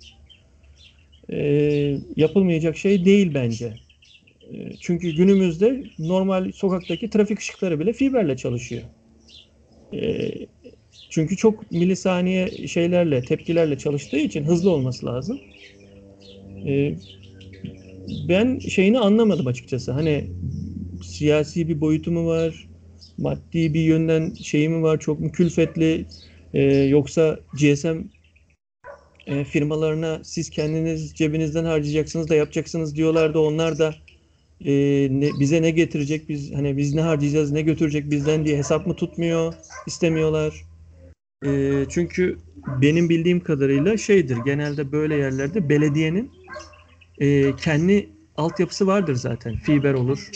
E, 1.31 2.01
yapılmayacak 2.15 2.77
şey 2.77 3.05
değil 3.05 3.33
bence. 3.33 3.79
E, 4.53 4.77
çünkü 4.81 5.11
günümüzde 5.11 5.85
normal 5.99 6.51
sokaktaki 6.51 7.09
trafik 7.09 7.39
ışıkları 7.39 7.79
bile 7.79 7.93
fiberle 7.93 8.37
çalışıyor. 8.37 8.89
E, 9.93 10.31
çünkü 11.09 11.37
çok 11.37 11.71
milisaniye 11.71 12.67
şeylerle, 12.67 13.25
tepkilerle 13.25 13.77
çalıştığı 13.77 14.17
için 14.17 14.43
hızlı 14.45 14.71
olması 14.71 15.05
lazım. 15.05 15.43
E, 16.63 17.01
ben 18.07 18.63
şeyini 18.67 18.99
anlamadım 18.99 19.47
açıkçası. 19.47 19.91
Hani 19.91 20.31
siyasi 21.03 21.67
bir 21.69 21.81
boyutu 21.81 22.11
mu 22.11 22.27
var? 22.27 22.69
Maddi 23.17 23.73
bir 23.73 23.81
yönden 23.81 24.37
şeyi 24.41 24.69
mi 24.69 24.81
var? 24.83 24.99
Çok 24.99 25.19
mu 25.19 25.31
külfetli? 25.31 26.11
E, 26.53 26.61
yoksa 26.63 27.39
GSM 27.53 28.03
e, 29.27 29.43
firmalarına 29.45 30.21
siz 30.23 30.49
kendiniz 30.49 31.13
cebinizden 31.15 31.65
harcayacaksınız 31.65 32.29
da 32.29 32.35
yapacaksınız 32.35 32.95
diyorlar 32.95 33.33
da 33.33 33.39
onlar 33.41 33.79
da 33.79 33.95
e, 34.65 34.73
ne, 35.11 35.39
bize 35.39 35.61
ne 35.61 35.71
getirecek 35.71 36.29
biz 36.29 36.53
hani 36.53 36.77
biz 36.77 36.93
ne 36.95 37.01
harcayacağız 37.01 37.51
ne 37.51 37.61
götürecek 37.61 38.11
bizden 38.11 38.45
diye 38.45 38.57
hesap 38.57 38.87
mı 38.87 38.95
tutmuyor 38.95 39.53
istemiyorlar. 39.85 40.65
E, 41.45 41.85
çünkü 41.89 42.43
benim 42.67 43.09
bildiğim 43.09 43.39
kadarıyla 43.39 43.97
şeydir 43.97 44.37
genelde 44.37 44.91
böyle 44.91 45.15
yerlerde 45.15 45.69
belediyenin 45.69 46.31
e, 47.17 47.55
kendi 47.55 48.09
altyapısı 48.35 48.87
vardır 48.87 49.15
zaten. 49.15 49.57
Fiber 49.57 49.93
olur, 49.93 50.31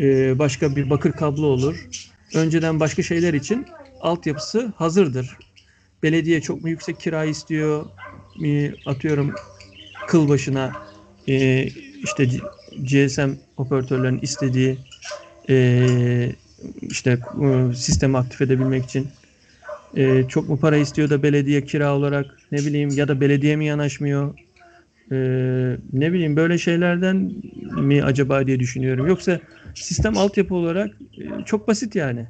e, 0.00 0.38
başka 0.38 0.76
bir 0.76 0.90
bakır 0.90 1.12
kablo 1.12 1.46
olur. 1.46 1.90
Önceden 2.34 2.80
başka 2.80 3.02
şeyler 3.02 3.34
için 3.34 3.76
altyapısı 4.00 4.66
hazırdır. 4.76 5.38
Belediye 6.02 6.40
çok 6.42 6.62
mu 6.62 6.68
yüksek 6.68 7.00
kira 7.00 7.24
istiyor? 7.24 7.90
E, 8.44 8.74
atıyorum 8.84 9.40
kıl 10.06 10.28
başına 10.28 10.80
e, 11.28 11.64
işte 12.02 12.28
GSM 12.82 13.38
operatörlerin 13.56 14.18
istediği 14.22 14.80
e, 15.50 16.32
işte 16.82 17.20
e, 17.42 17.74
sistemi 17.74 18.18
aktif 18.18 18.40
edebilmek 18.42 18.84
için 18.84 19.12
e, 19.96 20.28
çok 20.28 20.48
mu 20.48 20.60
para 20.60 20.78
istiyor 20.78 21.10
da 21.10 21.22
belediye 21.22 21.64
kira 21.64 21.96
olarak 21.96 22.42
ne 22.52 22.64
bileyim 22.64 22.96
ya 22.98 23.08
da 23.08 23.20
belediye 23.20 23.56
mi 23.56 23.66
yanaşmıyor 23.66 24.34
ne 25.92 26.12
bileyim 26.12 26.36
böyle 26.36 26.58
şeylerden 26.58 27.32
mi 27.72 28.02
acaba 28.04 28.46
diye 28.46 28.60
düşünüyorum. 28.60 29.06
Yoksa 29.06 29.40
sistem 29.74 30.18
altyapı 30.18 30.54
olarak 30.54 30.98
çok 31.44 31.68
basit 31.68 31.94
yani. 31.96 32.26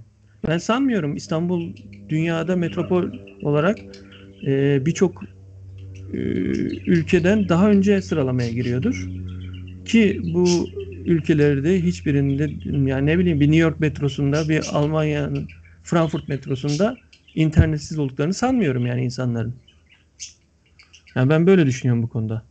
Ben 0.49 0.59
sanmıyorum 0.59 1.17
İstanbul 1.17 1.73
dünyada 2.09 2.57
metropol 2.57 3.05
olarak 3.43 3.85
birçok 4.87 5.23
ülkeden 6.87 7.49
daha 7.49 7.71
önce 7.71 8.02
sıralamaya 8.02 8.50
giriyordur. 8.50 9.09
Ki 9.85 10.21
bu 10.25 10.71
ülkelerde 11.07 11.83
hiçbirinde 11.83 12.50
yani 12.90 13.07
ne 13.07 13.19
bileyim 13.19 13.40
bir 13.40 13.47
New 13.47 13.61
York 13.61 13.81
metrosunda 13.81 14.49
bir 14.49 14.79
Almanya'nın 14.79 15.49
Frankfurt 15.83 16.29
metrosunda 16.29 16.99
internetsiz 17.35 17.99
olduklarını 17.99 18.35
sanmıyorum 18.35 18.87
yani 18.87 19.05
insanların. 19.05 19.55
Yani 21.14 21.31
ben 21.31 21.47
böyle 21.47 21.67
düşünüyorum 21.67 22.02
bu 22.02 22.09
konuda. 22.09 22.43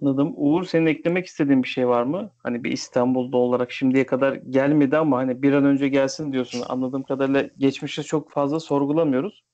Anladım. 0.00 0.32
Uğur 0.36 0.64
senin 0.64 0.86
eklemek 0.86 1.26
istediğin 1.26 1.62
bir 1.62 1.68
şey 1.68 1.88
var 1.88 2.02
mı? 2.02 2.30
Hani 2.42 2.64
bir 2.64 2.72
İstanbul'da 2.72 3.36
olarak 3.36 3.72
şimdiye 3.72 4.06
kadar 4.06 4.34
gelmedi 4.34 4.96
ama 4.96 5.16
hani 5.16 5.42
bir 5.42 5.52
an 5.52 5.64
önce 5.64 5.88
gelsin 5.88 6.32
diyorsun. 6.32 6.62
Anladığım 6.68 7.02
kadarıyla 7.02 7.50
geçmişte 7.58 8.02
çok 8.02 8.30
fazla 8.30 8.60
sorgulamıyoruz. 8.60 9.44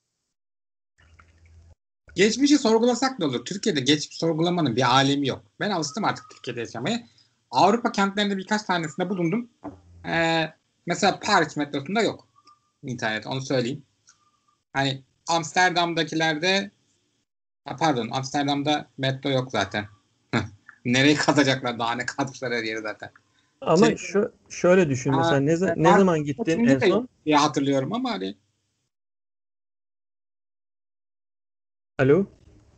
Geçmişi 2.15 2.57
sorgulasak 2.57 3.19
ne 3.19 3.25
olur? 3.25 3.45
Türkiye'de 3.45 3.79
geçmiş 3.79 4.17
sorgulamanın 4.17 4.75
bir 4.75 4.95
alemi 4.95 5.27
yok. 5.27 5.43
Ben 5.59 5.69
alıştım 5.71 6.05
artık 6.05 6.29
Türkiye'de 6.29 6.59
yaşamaya. 6.59 7.03
Avrupa 7.51 7.91
kentlerinde 7.91 8.37
birkaç 8.37 8.63
tanesinde 8.63 9.09
bulundum. 9.09 9.49
Ee, 10.05 10.53
mesela 10.85 11.19
Paris 11.19 11.57
metrosunda 11.57 12.01
yok. 12.01 12.27
internet 12.83 13.27
onu 13.27 13.41
söyleyeyim. 13.41 13.83
Hani 14.73 15.03
Amsterdam'dakilerde 15.27 16.71
pardon 17.79 18.09
Amsterdam'da 18.11 18.87
metro 18.97 19.29
yok 19.29 19.51
zaten. 19.51 19.85
Nereye 20.85 21.15
kazacaklar? 21.15 21.79
Daha 21.79 21.95
ne 21.95 22.05
kazmışlar 22.05 22.53
her 22.53 22.63
yeri 22.63 22.81
zaten. 22.81 23.11
Ama 23.61 23.85
Şey- 23.85 23.97
şu 23.97 24.31
şöyle 24.49 24.89
düşün 24.89 25.15
mesela 25.15 25.39
ne, 25.39 25.61
ben- 25.61 25.83
ne 25.83 25.97
zaman 25.97 26.23
gittin 26.23 26.65
en 26.67 26.79
son? 26.79 27.09
diye 27.25 27.35
hatırlıyorum 27.37 27.93
ama 27.93 28.11
hani 28.11 28.35
Alo? 32.03 32.25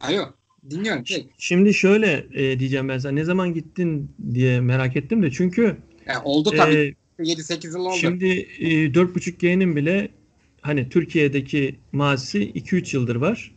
alo 0.02 0.26
dinliyorum. 0.70 1.06
Şey, 1.08 1.28
Şimdi 1.38 1.74
şöyle 1.74 2.26
e, 2.34 2.60
diyeceğim 2.60 2.90
ben 2.90 2.98
sana 2.98 3.12
ne 3.12 3.24
zaman 3.24 3.54
gittin 3.54 4.12
diye 4.34 4.62
merak 4.62 4.96
ettim 4.96 5.24
de 5.24 5.32
çünkü 5.32 5.78
e, 6.08 6.18
oldu 6.24 6.52
tabii. 6.58 6.96
e, 7.20 7.24
7-8 7.24 7.68
yıl 7.68 7.86
oldu. 7.86 7.98
Şimdi 7.98 8.26
e, 8.60 8.94
4.5G'nin 8.94 9.76
bile 9.76 10.10
hani 10.62 10.90
Türkiye'deki 10.90 11.76
mazisi 11.92 12.52
2-3 12.52 12.96
yıldır 12.96 13.16
var. 13.16 13.52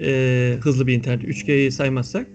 E, 0.00 0.56
hızlı 0.60 0.86
bir 0.86 0.94
internet. 0.94 1.24
3G'yi 1.24 1.72
saymazsak. 1.72 2.26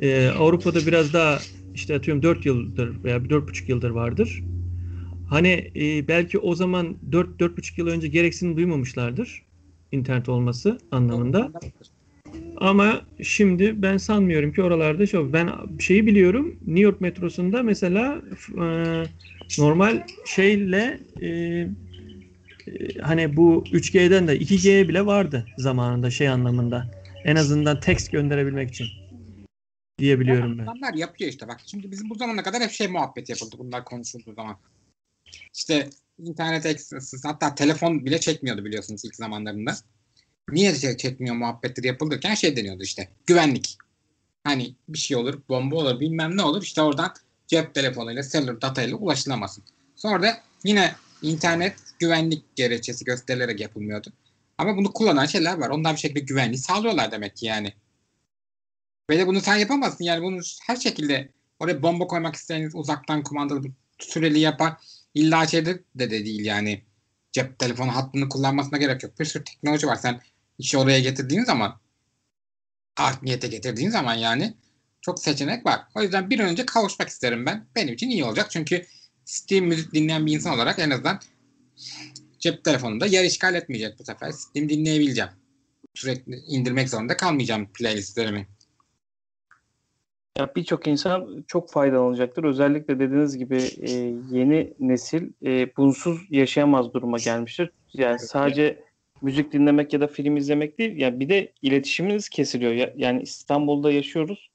E, 0.00 0.28
Avrupa'da 0.28 0.86
biraz 0.86 1.12
daha 1.12 1.38
işte 1.74 1.94
atıyorum 1.94 2.22
4 2.22 2.46
yıldır 2.46 3.04
veya 3.04 3.16
4.5 3.16 3.70
yıldır 3.70 3.90
vardır. 3.90 4.44
Hani 5.28 5.72
e, 5.76 6.08
belki 6.08 6.38
o 6.38 6.54
zaman 6.54 6.96
4-4.5 7.10 7.78
yıl 7.80 7.86
önce 7.86 8.08
gereksinim 8.08 8.56
duymamışlardır 8.56 9.43
internet 9.94 10.28
olması 10.28 10.78
anlamında. 10.90 11.52
Ama 12.56 13.00
şimdi 13.22 13.82
ben 13.82 13.96
sanmıyorum 13.96 14.52
ki 14.52 14.62
oralarda 14.62 15.06
şu 15.06 15.32
ben 15.32 15.50
şeyi 15.78 16.06
biliyorum 16.06 16.56
New 16.66 16.80
York 16.80 17.00
metrosunda 17.00 17.62
mesela 17.62 18.22
e, 18.48 18.66
normal 19.58 20.06
şeyle 20.26 21.00
e, 21.20 21.28
e, 21.28 21.68
hani 23.02 23.36
bu 23.36 23.64
3G'den 23.66 24.28
de 24.28 24.36
2G 24.38 24.88
bile 24.88 25.06
vardı 25.06 25.46
zamanında 25.56 26.10
şey 26.10 26.28
anlamında. 26.28 26.86
En 27.24 27.36
azından 27.36 27.80
text 27.80 28.12
gönderebilmek 28.12 28.70
için 28.70 28.86
diyebiliyorum 29.98 30.58
ben. 30.58 30.62
Adamlar 30.62 30.94
yapıyor 30.94 31.30
işte 31.30 31.48
bak. 31.48 31.60
Şimdi 31.66 31.90
bizim 31.90 32.10
bu 32.10 32.14
zamana 32.14 32.42
kadar 32.42 32.62
hep 32.62 32.70
şey 32.70 32.88
muhabbet 32.88 33.28
yapıldı 33.28 33.56
bunlar 33.58 33.84
konuşulduğu 33.84 34.34
zaman. 34.34 34.56
İşte 35.54 35.88
internet 36.18 36.66
access 36.66 37.24
hatta 37.24 37.54
telefon 37.54 38.04
bile 38.04 38.20
çekmiyordu 38.20 38.64
biliyorsunuz 38.64 39.04
ilk 39.04 39.16
zamanlarında. 39.16 39.76
Niye 40.50 40.96
çekmiyor 40.96 41.36
muhabbetleri 41.36 41.86
yapılırken 41.86 42.34
şey 42.34 42.56
deniyordu 42.56 42.82
işte 42.82 43.08
güvenlik. 43.26 43.78
Hani 44.44 44.74
bir 44.88 44.98
şey 44.98 45.16
olur, 45.16 45.42
bomba 45.48 45.76
olur, 45.76 46.00
bilmem 46.00 46.36
ne 46.36 46.42
olur 46.42 46.62
işte 46.62 46.82
oradan 46.82 47.14
cep 47.46 47.74
telefonuyla, 47.74 48.22
cellular 48.22 48.62
datayla 48.62 48.96
ulaşılamasın. 48.96 49.64
Sonra 49.96 50.22
da 50.22 50.40
yine 50.64 50.94
internet 51.22 51.76
güvenlik 51.98 52.56
gerekçesi 52.56 53.04
gösterilerek 53.04 53.60
yapılmıyordu. 53.60 54.12
Ama 54.58 54.76
bunu 54.76 54.92
kullanan 54.92 55.26
şeyler 55.26 55.58
var. 55.58 55.68
Onlar 55.68 55.94
bir 55.94 56.00
şekilde 56.00 56.20
güvenliği 56.20 56.58
sağlıyorlar 56.58 57.12
demek 57.12 57.36
ki 57.36 57.46
yani. 57.46 57.72
Ve 59.10 59.18
de 59.18 59.26
bunu 59.26 59.40
sen 59.40 59.56
yapamazsın. 59.56 60.04
Yani 60.04 60.22
bunu 60.22 60.40
her 60.66 60.76
şekilde 60.76 61.28
oraya 61.58 61.82
bomba 61.82 62.06
koymak 62.06 62.34
isteyeniz 62.36 62.74
uzaktan 62.74 63.22
kumandalı 63.22 63.62
süreli 63.98 64.38
yapar. 64.38 64.72
İlla 65.14 65.46
şeyde 65.46 65.84
de, 65.94 66.10
de 66.10 66.24
değil 66.24 66.44
yani. 66.44 66.82
Cep 67.32 67.58
telefonu 67.58 67.94
hattını 67.96 68.28
kullanmasına 68.28 68.78
gerek 68.78 69.02
yok. 69.02 69.20
Bir 69.20 69.24
sürü 69.24 69.44
teknoloji 69.44 69.86
var. 69.86 69.96
Sen 69.96 70.20
işi 70.58 70.78
oraya 70.78 71.00
getirdiğin 71.00 71.44
zaman 71.44 71.80
art 72.96 73.22
niyete 73.22 73.48
getirdiğin 73.48 73.90
zaman 73.90 74.14
yani 74.14 74.54
çok 75.00 75.18
seçenek 75.18 75.66
var. 75.66 75.80
O 75.94 76.02
yüzden 76.02 76.30
bir 76.30 76.40
önce 76.40 76.66
kavuşmak 76.66 77.08
isterim 77.08 77.46
ben. 77.46 77.66
Benim 77.76 77.94
için 77.94 78.10
iyi 78.10 78.24
olacak. 78.24 78.50
Çünkü 78.50 78.86
Steam 79.24 79.64
müzik 79.64 79.94
dinleyen 79.94 80.26
bir 80.26 80.32
insan 80.32 80.54
olarak 80.54 80.78
en 80.78 80.90
azından 80.90 81.20
cep 82.38 82.64
telefonunda 82.64 83.06
yer 83.06 83.24
işgal 83.24 83.54
etmeyecek 83.54 83.98
bu 83.98 84.04
sefer. 84.04 84.30
Steam 84.30 84.68
dinleyebileceğim. 84.68 85.30
Sürekli 85.94 86.36
indirmek 86.36 86.88
zorunda 86.90 87.16
kalmayacağım 87.16 87.72
playlistlerimi. 87.72 88.48
Ya 90.38 90.52
birçok 90.56 90.86
insan 90.86 91.44
çok 91.46 91.70
faydalanacaktır. 91.70 92.44
Özellikle 92.44 92.98
dediğiniz 92.98 93.38
gibi 93.38 93.56
e, 93.80 93.90
yeni 94.30 94.72
nesil 94.80 95.32
e, 95.44 95.76
bunsuz 95.76 96.18
yaşayamaz 96.30 96.94
duruma 96.94 97.16
gelmiştir. 97.18 97.70
Yani 97.92 98.18
sadece 98.18 98.82
müzik 99.22 99.52
dinlemek 99.52 99.92
ya 99.92 100.00
da 100.00 100.06
film 100.06 100.36
izlemek 100.36 100.78
değil, 100.78 100.96
yani 100.96 101.20
bir 101.20 101.28
de 101.28 101.52
iletişiminiz 101.62 102.28
kesiliyor. 102.28 102.72
Ya- 102.72 102.92
yani 102.96 103.22
İstanbul'da 103.22 103.92
yaşıyoruz. 103.92 104.50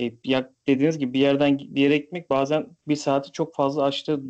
E, 0.00 0.12
ya 0.24 0.50
dediğiniz 0.66 0.98
gibi 0.98 1.12
bir 1.12 1.18
yerden 1.20 1.58
bir 1.58 1.80
yere 1.80 1.96
gitmek 1.96 2.30
bazen 2.30 2.66
bir 2.88 2.96
saati 2.96 3.32
çok 3.32 3.54
fazla 3.54 3.82
aştığı 3.84 4.20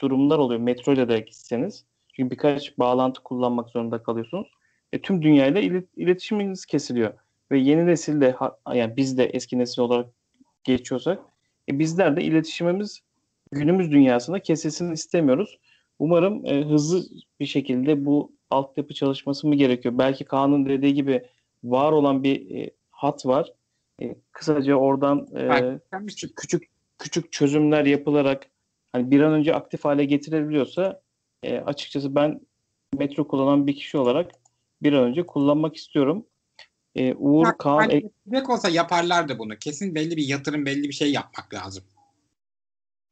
durumlar 0.00 0.38
oluyor. 0.38 0.60
Metro 0.60 0.92
ile 0.92 1.08
de 1.08 1.18
gitseniz. 1.20 1.84
Çünkü 2.12 2.30
birkaç 2.30 2.78
bağlantı 2.78 3.22
kullanmak 3.22 3.68
zorunda 3.70 4.02
kalıyorsunuz. 4.02 4.48
E, 4.92 5.00
tüm 5.02 5.22
dünyayla 5.22 5.60
ilet- 5.60 5.88
iletişiminiz 5.96 6.66
kesiliyor. 6.66 7.12
Ve 7.50 7.58
yeni 7.58 7.86
nesilde 7.86 8.36
yani 8.74 8.96
biz 8.96 9.18
de 9.18 9.24
eski 9.24 9.58
nesil 9.58 9.82
olarak 9.82 10.06
geçiyorsak 10.64 11.18
e, 11.70 11.78
bizler 11.78 12.16
de 12.16 12.22
iletişimimiz 12.22 13.00
günümüz 13.52 13.92
dünyasında 13.92 14.40
kesilsin 14.40 14.92
istemiyoruz. 14.92 15.58
Umarım 15.98 16.46
e, 16.46 16.64
hızlı 16.64 17.04
bir 17.40 17.46
şekilde 17.46 18.04
bu 18.04 18.32
altyapı 18.50 18.94
çalışması 18.94 19.48
mı 19.48 19.54
gerekiyor? 19.54 19.98
Belki 19.98 20.24
Kaan'ın 20.24 20.66
dediği 20.66 20.94
gibi 20.94 21.24
var 21.64 21.92
olan 21.92 22.22
bir 22.22 22.50
e, 22.50 22.70
hat 22.90 23.26
var. 23.26 23.52
E, 24.02 24.14
kısaca 24.32 24.74
oradan 24.74 25.28
e, 25.36 25.78
küçük 26.06 26.36
küçük 26.36 26.68
küçük 26.98 27.32
çözümler 27.32 27.84
yapılarak 27.84 28.46
hani 28.92 29.10
bir 29.10 29.20
an 29.20 29.32
önce 29.32 29.54
aktif 29.54 29.84
hale 29.84 30.04
getirebiliyorsa 30.04 31.00
e, 31.42 31.58
açıkçası 31.58 32.14
ben 32.14 32.40
metro 32.98 33.28
kullanan 33.28 33.66
bir 33.66 33.76
kişi 33.76 33.98
olarak 33.98 34.30
bir 34.82 34.92
an 34.92 35.04
önce 35.04 35.26
kullanmak 35.26 35.76
istiyorum. 35.76 36.26
E, 36.94 37.14
Uğur, 37.14 37.44
Bak, 37.44 37.58
Kaan, 37.58 37.78
hani 37.78 37.92
ek- 38.32 38.52
olsa 38.52 38.68
yaparlardı 38.68 39.38
bunu. 39.38 39.58
Kesin 39.58 39.94
belli 39.94 40.16
bir 40.16 40.24
yatırım, 40.24 40.66
belli 40.66 40.88
bir 40.88 40.94
şey 40.94 41.12
yapmak 41.12 41.54
lazım. 41.54 41.84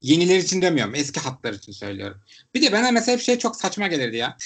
Yeniler 0.03 0.39
için 0.39 0.63
demiyorum. 0.63 0.95
Eski 0.95 1.21
hatlar 1.21 1.53
için 1.53 1.73
söylüyorum. 1.73 2.21
Bir 2.55 2.63
de 2.63 2.73
bana 2.73 2.91
mesela 2.91 3.19
bir 3.19 3.23
şey 3.23 3.39
çok 3.39 3.57
saçma 3.57 3.87
gelirdi 3.87 4.17
ya. 4.17 4.37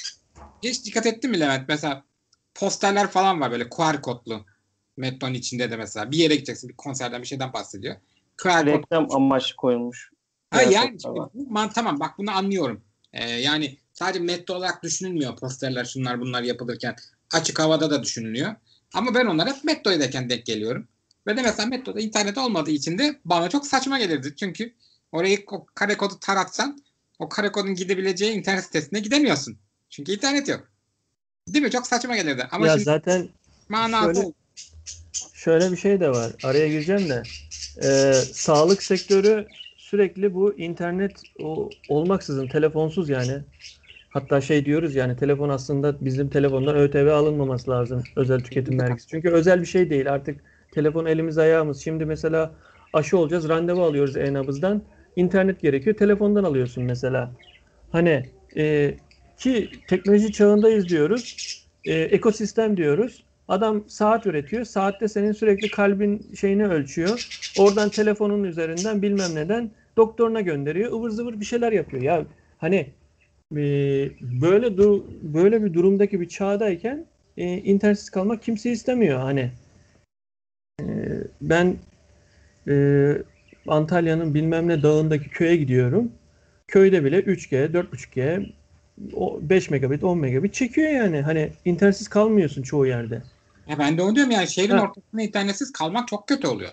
Hiç 0.62 0.84
dikkat 0.84 1.06
ettin 1.06 1.30
mi 1.30 1.40
Levent? 1.40 1.68
Mesela 1.68 2.04
posterler 2.54 3.10
falan 3.10 3.40
var 3.40 3.50
böyle 3.50 3.68
QR 3.68 4.02
kodlu. 4.02 4.46
Metronun 4.96 5.34
içinde 5.34 5.70
de 5.70 5.76
mesela. 5.76 6.10
Bir 6.10 6.16
yere 6.16 6.34
gideceksin. 6.34 6.68
Bir 6.68 6.76
konserden 6.76 7.22
bir 7.22 7.26
şeyden 7.26 7.52
bahsediyor. 7.52 7.96
QR 8.36 8.66
reklam 8.66 9.12
amaçlı 9.14 9.56
koyulmuş. 9.56 10.10
Ha 10.50 10.64
QR 10.64 10.70
yani 10.72 10.98
man, 11.48 11.70
tamam 11.70 12.00
bak 12.00 12.18
bunu 12.18 12.30
anlıyorum. 12.30 12.84
Ee, 13.12 13.30
yani 13.30 13.78
sadece 13.92 14.20
metro 14.20 14.54
olarak 14.54 14.82
düşünülmüyor 14.82 15.36
posterler 15.36 15.84
şunlar 15.84 16.20
bunlar 16.20 16.42
yapılırken. 16.42 16.96
Açık 17.32 17.58
havada 17.58 17.90
da 17.90 18.02
düşünülüyor. 18.02 18.54
Ama 18.96 19.14
ben 19.14 19.26
onlara 19.26 19.50
hep 19.56 19.64
metroydayken 19.64 20.30
denk 20.30 20.46
geliyorum. 20.46 20.88
Ve 21.26 21.36
de 21.36 21.42
mesela 21.42 21.68
metroda 21.68 22.00
internet 22.00 22.38
olmadığı 22.38 22.70
için 22.70 22.98
de 22.98 23.20
bana 23.24 23.48
çok 23.48 23.66
saçma 23.66 23.98
gelirdi. 23.98 24.34
Çünkü 24.36 24.74
orayı 25.12 25.44
o 25.52 25.66
kare 25.74 25.96
kodu 25.96 26.14
taratsan 26.20 26.78
o 27.18 27.28
kare 27.28 27.52
kodun 27.52 27.74
gidebileceği 27.74 28.32
internet 28.32 28.64
sitesine 28.64 29.00
gidemiyorsun. 29.00 29.58
Çünkü 29.90 30.12
internet 30.12 30.48
yok. 30.48 30.68
Değil 31.48 31.64
mi? 31.64 31.70
Çok 31.70 31.86
saçma 31.86 32.16
gelirdi. 32.16 32.48
Ama 32.50 32.66
ya 32.66 32.72
şimdi 32.72 32.84
zaten 32.84 33.28
manası 33.68 34.14
şöyle- 34.14 34.32
şöyle 35.34 35.72
bir 35.72 35.76
şey 35.76 36.00
de 36.00 36.08
var. 36.10 36.32
Araya 36.42 36.68
gireceğim 36.68 37.08
de. 37.08 37.22
Ee, 37.82 38.12
sağlık 38.32 38.82
sektörü 38.82 39.46
sürekli 39.76 40.34
bu 40.34 40.54
internet 40.58 41.22
o, 41.38 41.70
olmaksızın 41.88 42.48
telefonsuz 42.48 43.08
yani. 43.08 43.42
Hatta 44.16 44.40
şey 44.40 44.64
diyoruz 44.64 44.94
yani 44.94 45.16
telefon 45.16 45.48
aslında 45.48 46.04
bizim 46.04 46.28
telefondan 46.28 46.76
ÖTV 46.76 47.08
alınmaması 47.08 47.70
lazım 47.70 48.02
özel 48.16 48.40
tüketim 48.40 48.80
vergisi. 48.80 49.08
Çünkü 49.08 49.30
özel 49.30 49.60
bir 49.60 49.66
şey 49.66 49.90
değil 49.90 50.12
artık 50.12 50.40
telefon 50.70 51.06
elimiz 51.06 51.38
ayağımız. 51.38 51.84
Şimdi 51.84 52.04
mesela 52.04 52.54
aşı 52.92 53.18
olacağız 53.18 53.48
randevu 53.48 53.82
alıyoruz 53.82 54.16
e-nabızdan. 54.16 54.82
İnternet 55.16 55.60
gerekiyor 55.60 55.96
telefondan 55.96 56.44
alıyorsun 56.44 56.84
mesela. 56.84 57.30
Hani 57.92 58.22
e, 58.56 58.94
ki 59.38 59.70
teknoloji 59.86 60.32
çağındayız 60.32 60.88
diyoruz. 60.88 61.36
E, 61.84 61.94
ekosistem 61.94 62.76
diyoruz. 62.76 63.24
Adam 63.48 63.84
saat 63.88 64.26
üretiyor. 64.26 64.64
Saatte 64.64 65.08
senin 65.08 65.32
sürekli 65.32 65.70
kalbin 65.70 66.26
şeyini 66.40 66.66
ölçüyor. 66.66 67.18
Oradan 67.58 67.88
telefonun 67.88 68.44
üzerinden 68.44 69.02
bilmem 69.02 69.34
neden 69.34 69.70
doktoruna 69.96 70.40
gönderiyor. 70.40 70.92
ıvır 70.92 71.10
zıvır 71.10 71.40
bir 71.40 71.44
şeyler 71.44 71.72
yapıyor. 71.72 72.02
Ya 72.02 72.24
hani 72.58 72.92
e, 73.52 73.58
böyle 74.20 74.76
dur- 74.76 75.04
böyle 75.22 75.64
bir 75.64 75.74
durumdaki 75.74 76.20
bir 76.20 76.28
çağdayken 76.28 77.06
e, 77.36 77.44
internetsiz 77.56 78.10
kalmak 78.10 78.42
kimse 78.42 78.70
istemiyor. 78.70 79.20
Hani 79.20 79.50
e, 80.80 80.84
ben 81.40 81.76
e, 82.68 83.12
Antalya'nın 83.66 84.34
bilmem 84.34 84.68
ne 84.68 84.82
dağındaki 84.82 85.30
köye 85.30 85.56
gidiyorum. 85.56 86.12
Köyde 86.68 87.04
bile 87.04 87.18
3G, 87.20 87.72
4.5G, 87.72 88.46
o 89.14 89.38
5 89.42 89.70
megabit, 89.70 90.04
10 90.04 90.18
megabit 90.18 90.54
çekiyor 90.54 90.90
yani. 90.90 91.20
Hani 91.20 91.52
internetsiz 91.64 92.08
kalmıyorsun 92.08 92.62
çoğu 92.62 92.86
yerde. 92.86 93.22
Ya 93.68 93.78
ben 93.78 93.98
de 93.98 94.02
onu 94.02 94.16
diyorum 94.16 94.32
yani 94.32 94.48
şehrin 94.48 94.76
Ha. 94.76 94.82
ortasında 94.82 95.22
internetsiz 95.22 95.72
kalmak 95.72 96.08
çok 96.08 96.28
kötü 96.28 96.46
oluyor. 96.46 96.72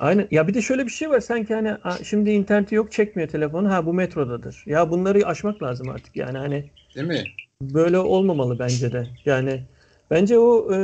Aynen. 0.00 0.28
Ya 0.30 0.48
bir 0.48 0.54
de 0.54 0.62
şöyle 0.62 0.86
bir 0.86 0.90
şey 0.90 1.10
var. 1.10 1.20
Sanki 1.20 1.54
hani 1.54 1.72
"Aa, 1.74 1.98
şimdi 2.04 2.30
interneti 2.30 2.74
yok 2.74 2.92
çekmiyor 2.92 3.28
telefonu. 3.28 3.70
Ha 3.72 3.86
bu 3.86 3.94
metrodadır. 3.94 4.62
Ya 4.66 4.90
bunları 4.90 5.26
aşmak 5.26 5.62
lazım 5.62 5.88
artık. 5.88 6.16
Yani 6.16 6.38
hani 6.38 6.64
Değil 6.94 7.06
mi? 7.06 7.32
böyle 7.62 7.98
olmamalı 7.98 8.58
bence 8.58 8.92
de. 8.92 9.08
Yani 9.26 9.62
bence 10.10 10.38
o 10.38 10.74
e, 10.74 10.76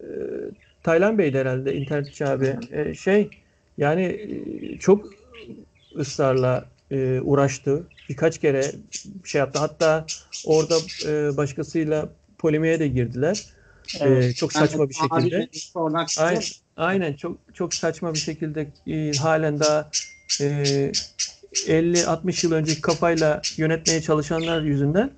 e, 0.00 0.06
Taylan 0.82 1.18
Bey'di 1.18 1.38
herhalde 1.38 1.74
internetçi 1.74 2.26
abi. 2.26 2.56
E, 2.72 2.94
şey 2.94 3.30
yani 3.78 4.02
e, 4.74 4.78
çok 4.78 5.04
ısrarla 5.96 6.64
e, 6.90 7.20
uğraştı. 7.20 7.82
Birkaç 8.08 8.38
kere 8.38 8.72
şey 9.24 9.38
yaptı. 9.38 9.58
Hatta 9.58 10.04
orada 10.44 10.80
e, 11.06 11.36
başkasıyla 11.36 12.08
polemiğe 12.38 12.80
de 12.80 12.88
girdiler. 12.88 13.46
E, 13.94 13.98
Evet. 14.04 14.36
çok 14.36 14.52
saçma 14.52 14.88
bir 14.88 14.94
şekilde. 14.94 15.48
Aynen, 16.16 16.42
aynen 16.76 17.12
çok 17.14 17.54
çok 17.54 17.74
saçma 17.74 18.16
bir 18.16 18.20
şekilde 18.20 18.72
e, 18.86 19.16
halen 19.16 19.60
daha 19.60 19.92
e, 20.40 20.96
50-60 21.66 22.44
yıl 22.44 22.52
önceki 22.52 22.80
kafayla 22.80 23.46
yönetmeye 23.56 24.02
çalışanlar 24.02 24.62
yüzünden 24.62 25.10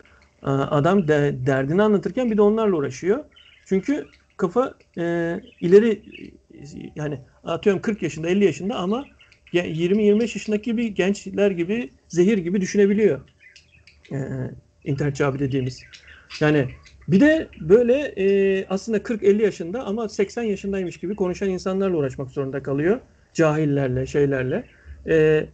e, 0.42 0.46
adam 0.46 1.08
de, 1.08 1.46
derdini 1.46 1.82
anlatırken 1.82 2.30
bir 2.30 2.36
de 2.36 2.42
onlarla 2.42 2.76
uğraşıyor. 2.76 3.24
Çünkü 3.64 4.08
kafa 4.36 4.74
e, 4.98 5.36
ileri 5.60 6.04
yani 6.96 7.20
atıyorum 7.44 7.82
40 7.82 8.02
yaşında 8.02 8.28
50 8.28 8.44
yaşında 8.44 8.76
ama 8.76 9.10
ge- 9.52 9.68
20-25 9.72 10.34
yaşındaki 10.36 10.64
gibi 10.70 10.94
gençler 10.94 11.50
gibi 11.50 11.94
zehir 12.08 12.38
gibi 12.38 12.60
düşünebiliyor. 12.60 13.20
E, 14.12 14.16
internetçi 14.84 15.24
abi 15.26 15.38
dediğimiz. 15.38 15.86
Yani 16.40 16.68
bir 17.12 17.20
de 17.20 17.48
böyle 17.60 17.94
e, 18.16 18.66
aslında 18.68 18.98
40-50 18.98 19.42
yaşında 19.42 19.84
ama 19.84 20.08
80 20.08 20.42
yaşındaymış 20.42 20.96
gibi 20.96 21.16
konuşan 21.16 21.48
insanlarla 21.48 21.96
uğraşmak 21.96 22.30
zorunda 22.30 22.62
kalıyor. 22.62 23.00
Cahillerle, 23.34 24.06
şeylerle. 24.06 24.64
E, 25.08 25.46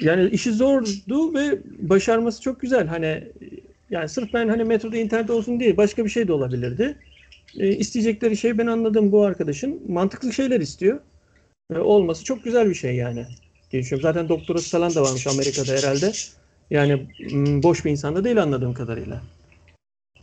yani 0.00 0.28
işi 0.30 0.52
zordu 0.52 1.34
ve 1.34 1.58
başarması 1.78 2.42
çok 2.42 2.60
güzel. 2.60 2.86
Hani 2.86 3.32
yani 3.90 4.08
sırf 4.08 4.32
ben 4.32 4.48
hani 4.48 4.64
metroda 4.64 4.96
internet 4.96 5.30
olsun 5.30 5.60
değil 5.60 5.76
başka 5.76 6.04
bir 6.04 6.10
şey 6.10 6.28
de 6.28 6.32
olabilirdi. 6.32 6.96
E, 7.58 7.68
isteyecekleri 7.68 8.36
şey 8.36 8.58
ben 8.58 8.66
anladım 8.66 9.12
bu 9.12 9.22
arkadaşın 9.22 9.80
mantıklı 9.88 10.32
şeyler 10.32 10.60
istiyor. 10.60 11.00
E, 11.74 11.78
olması 11.78 12.24
çok 12.24 12.44
güzel 12.44 12.68
bir 12.68 12.74
şey 12.74 12.96
yani. 12.96 13.26
diye. 13.70 13.82
Zaten 13.82 14.28
doktorası 14.28 14.70
falan 14.70 14.94
da 14.94 15.02
varmış 15.02 15.26
Amerika'da 15.26 15.72
herhalde. 15.72 16.12
Yani 16.70 17.06
boş 17.62 17.84
bir 17.84 17.90
insan 17.90 18.16
da 18.16 18.24
değil 18.24 18.42
anladığım 18.42 18.74
kadarıyla. 18.74 19.22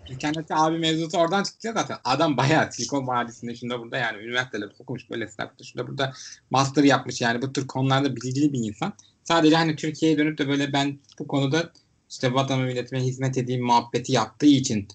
İnternette 0.09 0.55
abi 0.55 0.77
mevzusu 0.77 1.17
oradan 1.17 1.43
çıktı 1.43 1.71
zaten. 1.73 1.97
Adam 2.03 2.37
bayağı 2.37 2.71
Silikon 2.71 3.07
Vadisi'nde 3.07 3.55
şunda 3.55 3.79
burada 3.79 3.97
yani 3.97 4.23
üniversiteler 4.23 4.69
okumuş 4.79 5.09
böyle 5.09 5.27
Stanford'da 5.27 5.63
şunda 5.63 5.87
burada 5.87 6.13
master 6.49 6.83
yapmış 6.83 7.21
yani 7.21 7.41
bu 7.41 7.53
tür 7.53 7.67
konularda 7.67 8.15
bilgili 8.15 8.53
bir 8.53 8.59
insan. 8.59 8.93
Sadece 9.23 9.55
hani 9.55 9.75
Türkiye'ye 9.75 10.17
dönüp 10.17 10.37
de 10.37 10.47
böyle 10.47 10.73
ben 10.73 10.99
bu 11.19 11.27
konuda 11.27 11.71
işte 12.09 12.33
vatana 12.33 12.63
milletime 12.63 13.03
hizmet 13.03 13.37
edeyim 13.37 13.65
muhabbeti 13.65 14.11
yaptığı 14.11 14.45
için 14.45 14.87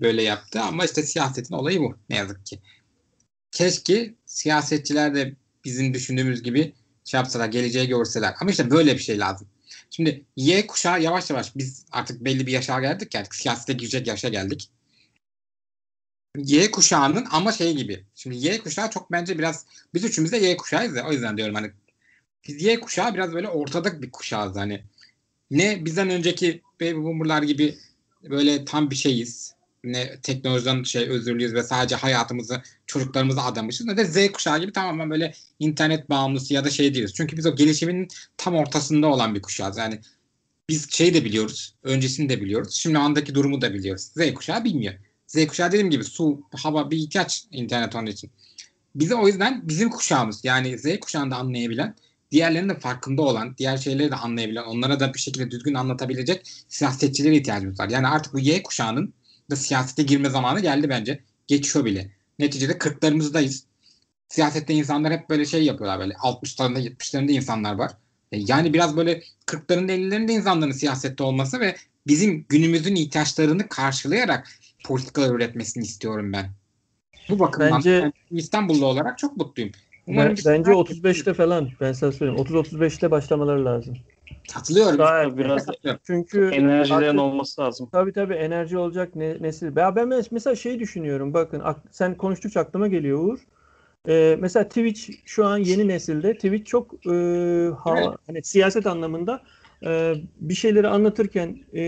böyle 0.00 0.22
yaptı 0.22 0.60
ama 0.60 0.84
işte 0.84 1.02
siyasetin 1.02 1.54
olayı 1.54 1.80
bu 1.80 1.96
ne 2.10 2.16
yazık 2.16 2.46
ki. 2.46 2.58
Keşke 3.52 4.14
siyasetçiler 4.26 5.14
de 5.14 5.34
bizim 5.64 5.94
düşündüğümüz 5.94 6.42
gibi 6.42 6.74
şey 7.04 7.18
yapsalar, 7.18 7.48
geleceği 7.48 7.88
görseler. 7.88 8.34
Ama 8.40 8.50
işte 8.50 8.70
böyle 8.70 8.94
bir 8.94 9.02
şey 9.02 9.18
lazım. 9.18 9.48
Şimdi 9.90 10.24
Y 10.36 10.66
kuşağı 10.66 11.02
yavaş 11.02 11.30
yavaş 11.30 11.56
biz 11.56 11.86
artık 11.92 12.24
belli 12.24 12.46
bir 12.46 12.52
yaşa 12.52 12.80
geldik 12.80 13.14
yani 13.14 13.26
siyasete 13.30 13.72
girecek 13.72 14.06
yaşa 14.06 14.28
geldik. 14.28 14.70
Y 16.36 16.70
kuşağının 16.70 17.26
ama 17.30 17.52
şey 17.52 17.76
gibi. 17.76 18.04
Şimdi 18.14 18.36
Y 18.36 18.58
kuşağı 18.58 18.90
çok 18.90 19.12
bence 19.12 19.38
biraz 19.38 19.66
biz 19.94 20.04
üçümüz 20.04 20.32
de 20.32 20.36
Y 20.36 20.56
kuşağıyız 20.56 20.96
ya 20.96 21.08
o 21.08 21.12
yüzden 21.12 21.36
diyorum 21.36 21.54
hani 21.54 21.70
biz 22.48 22.62
Y 22.62 22.80
kuşağı 22.80 23.14
biraz 23.14 23.32
böyle 23.32 23.48
ortadık 23.48 24.02
bir 24.02 24.10
kuşağız 24.10 24.56
hani. 24.56 24.84
Ne 25.50 25.84
bizden 25.84 26.10
önceki 26.10 26.62
baby 26.80 26.94
boomerlar 26.94 27.42
gibi 27.42 27.78
böyle 28.22 28.64
tam 28.64 28.90
bir 28.90 28.96
şeyiz. 28.96 29.54
Ne 29.84 30.20
teknolojiden 30.20 30.82
şey 30.82 31.08
özürlüyüz 31.08 31.54
ve 31.54 31.62
sadece 31.62 31.96
hayatımızı 31.96 32.62
çocuklarımıza 32.86 33.42
adamışız 33.42 33.86
ne 33.86 33.96
de 33.96 34.04
Z 34.04 34.32
kuşağı 34.32 34.60
gibi 34.60 34.72
tamamen 34.72 35.10
böyle 35.10 35.34
internet 35.58 36.10
bağımlısı 36.10 36.54
ya 36.54 36.64
da 36.64 36.70
şey 36.70 36.94
değiliz. 36.94 37.12
Çünkü 37.14 37.36
biz 37.36 37.46
o 37.46 37.56
gelişimin 37.56 38.08
tam 38.36 38.54
ortasında 38.54 39.06
olan 39.06 39.34
bir 39.34 39.42
kuşağız. 39.42 39.76
Yani 39.76 40.00
biz 40.68 40.90
şey 40.90 41.14
de 41.14 41.24
biliyoruz. 41.24 41.74
Öncesini 41.82 42.28
de 42.28 42.40
biliyoruz. 42.40 42.74
Şimdi 42.74 42.98
andaki 42.98 43.34
durumu 43.34 43.60
da 43.60 43.74
biliyoruz. 43.74 44.02
Z 44.02 44.34
kuşağı 44.34 44.64
bilmiyor. 44.64 44.94
Z 45.26 45.46
kuşağı 45.46 45.68
dediğim 45.68 45.90
gibi 45.90 46.04
su, 46.04 46.40
hava 46.56 46.90
bir 46.90 46.96
ihtiyaç 46.96 47.44
internet 47.52 47.96
onun 47.96 48.06
için. 48.06 48.30
Bize 48.94 49.14
o 49.14 49.28
yüzden 49.28 49.68
bizim 49.68 49.90
kuşağımız 49.90 50.44
yani 50.44 50.78
Z 50.78 51.00
kuşağında 51.00 51.36
anlayabilen, 51.36 51.96
diğerlerinin 52.30 52.68
de 52.68 52.78
farkında 52.78 53.22
olan, 53.22 53.54
diğer 53.58 53.76
şeyleri 53.76 54.10
de 54.10 54.14
anlayabilen, 54.14 54.64
onlara 54.64 55.00
da 55.00 55.14
bir 55.14 55.18
şekilde 55.18 55.50
düzgün 55.50 55.74
anlatabilecek 55.74 56.50
siyasetçilere 56.68 57.36
ihtiyacımız 57.36 57.80
var. 57.80 57.88
Yani 57.88 58.06
artık 58.06 58.34
bu 58.34 58.38
Y 58.38 58.62
kuşağının 58.62 59.14
da 59.50 59.56
siyasete 59.56 60.02
girme 60.02 60.30
zamanı 60.30 60.60
geldi 60.60 60.88
bence. 60.88 61.20
Geçiyor 61.46 61.84
bile. 61.84 62.10
Neticede 62.38 62.72
40'larımızdayız. 62.72 63.64
Siyasette 64.28 64.74
insanlar 64.74 65.12
hep 65.12 65.30
böyle 65.30 65.44
şey 65.44 65.64
yapıyorlar 65.64 65.98
böyle 66.00 66.14
60'larında 66.14 66.78
70'lerinde 66.80 67.32
insanlar 67.32 67.74
var. 67.74 67.92
E, 68.32 68.38
Yani 68.38 68.74
biraz 68.74 68.96
böyle 68.96 69.22
40'larında 69.46 69.92
50'lerinde 69.92 70.32
insanların 70.32 70.72
siyasette 70.72 71.22
olması 71.22 71.60
ve 71.60 71.76
bizim 72.06 72.46
günümüzün 72.48 72.94
ihtiyaçlarını 72.94 73.68
karşılayarak 73.68 74.48
politikalar 74.84 75.34
üretmesini 75.34 75.84
istiyorum 75.84 76.32
ben. 76.32 76.50
Bu 77.28 77.38
bakımdan 77.38 77.72
Bence- 77.72 78.02
ben 78.30 78.36
İstanbullu 78.38 78.86
olarak 78.86 79.18
çok 79.18 79.36
mutluyum. 79.36 79.70
Ben- 79.72 80.12
Umarım 80.12 80.30
bence 80.30 80.42
şeyler- 80.42 80.64
35'te 80.64 81.34
falan 81.34 81.70
ben 81.80 81.92
sana 81.92 82.12
söyleyeyim. 82.12 82.40
30-35'te 82.40 83.10
başlamaları 83.10 83.64
lazım. 83.64 83.96
Katılıyorum. 84.54 84.98
Daha 84.98 85.38
biraz. 85.38 85.66
Çünkü 86.06 86.50
Enerjilerin 86.52 87.02
artık- 87.08 87.20
olması 87.20 87.60
lazım. 87.60 87.88
Tabii 87.92 88.12
tabii 88.12 88.34
enerji 88.34 88.78
olacak 88.78 89.16
ne, 89.16 89.42
nesil. 89.42 89.76
Ya 89.76 89.96
ben 89.96 90.04
mes- 90.08 90.28
mesela 90.30 90.56
şey 90.56 90.78
düşünüyorum 90.80 91.34
bakın 91.34 91.60
ak- 91.60 91.82
sen 91.90 92.14
konuştukça 92.14 92.60
aklıma 92.60 92.88
geliyor 92.88 93.18
Uğur. 93.24 93.38
Ee, 94.08 94.36
mesela 94.40 94.68
Twitch 94.68 95.10
şu 95.24 95.46
an 95.46 95.58
yeni 95.58 95.88
nesilde 95.88 96.34
Twitch 96.34 96.64
çok 96.64 96.94
e, 96.94 97.10
hava, 97.78 98.00
Evet. 98.00 98.08
hani 98.26 98.42
siyaset 98.44 98.86
anlamında 98.86 99.42
e, 99.86 100.14
bir 100.40 100.54
şeyleri 100.54 100.88
anlatırken 100.88 101.58
e, 101.74 101.82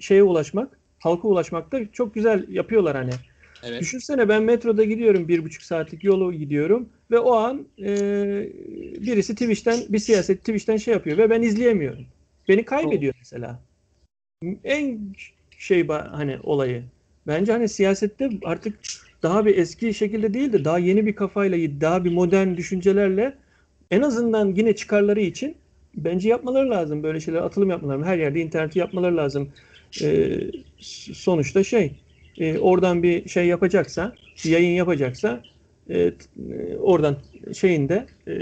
şeye 0.00 0.22
ulaşmak, 0.22 0.78
halka 0.98 1.28
ulaşmakta 1.28 1.78
çok 1.92 2.14
güzel 2.14 2.48
yapıyorlar 2.48 2.96
hani. 2.96 3.10
Evet. 3.66 3.80
Düşünsene 3.80 4.28
ben 4.28 4.42
metroda 4.42 4.84
gidiyorum 4.84 5.28
bir 5.28 5.44
buçuk 5.44 5.62
saatlik 5.62 6.04
yolu 6.04 6.32
gidiyorum 6.32 6.88
ve 7.10 7.18
o 7.18 7.32
an 7.32 7.66
e, 7.78 7.86
birisi 9.00 9.34
Twitch'ten 9.34 9.78
bir 9.88 9.98
siyaset 9.98 10.38
Twitch'ten 10.38 10.76
şey 10.76 10.94
yapıyor 10.94 11.18
ve 11.18 11.30
ben 11.30 11.42
izleyemiyorum. 11.42 12.06
Beni 12.48 12.64
kaybediyor 12.64 13.14
mesela. 13.18 13.60
En 14.64 15.00
şey 15.58 15.88
hani 15.88 16.38
olayı. 16.42 16.82
Bence 17.26 17.52
hani 17.52 17.68
siyasette 17.68 18.30
artık 18.44 18.78
daha 19.22 19.46
bir 19.46 19.58
eski 19.58 19.94
şekilde 19.94 20.34
değil 20.34 20.52
de 20.52 20.64
daha 20.64 20.78
yeni 20.78 21.06
bir 21.06 21.14
kafayla, 21.14 21.80
daha 21.80 22.04
bir 22.04 22.12
modern 22.12 22.56
düşüncelerle 22.56 23.34
en 23.90 24.02
azından 24.02 24.54
yine 24.54 24.76
çıkarları 24.76 25.20
için 25.20 25.56
bence 25.96 26.28
yapmaları 26.28 26.70
lazım. 26.70 27.02
Böyle 27.02 27.20
şeyler 27.20 27.40
atılım 27.40 27.70
yapmaları 27.70 27.98
lazım. 27.98 28.12
Her 28.12 28.18
yerde 28.18 28.40
interneti 28.40 28.78
yapmaları 28.78 29.16
lazım. 29.16 29.52
Ee, 30.02 30.40
sonuçta 31.12 31.64
şey 31.64 31.92
e, 32.38 32.58
oradan 32.58 33.02
bir 33.02 33.28
şey 33.28 33.46
yapacaksa, 33.46 34.16
yayın 34.44 34.76
yapacaksa 34.76 35.40
e, 35.90 35.98
e, 35.98 36.12
oradan 36.80 37.16
şeyinde 37.54 38.06
e, 38.26 38.36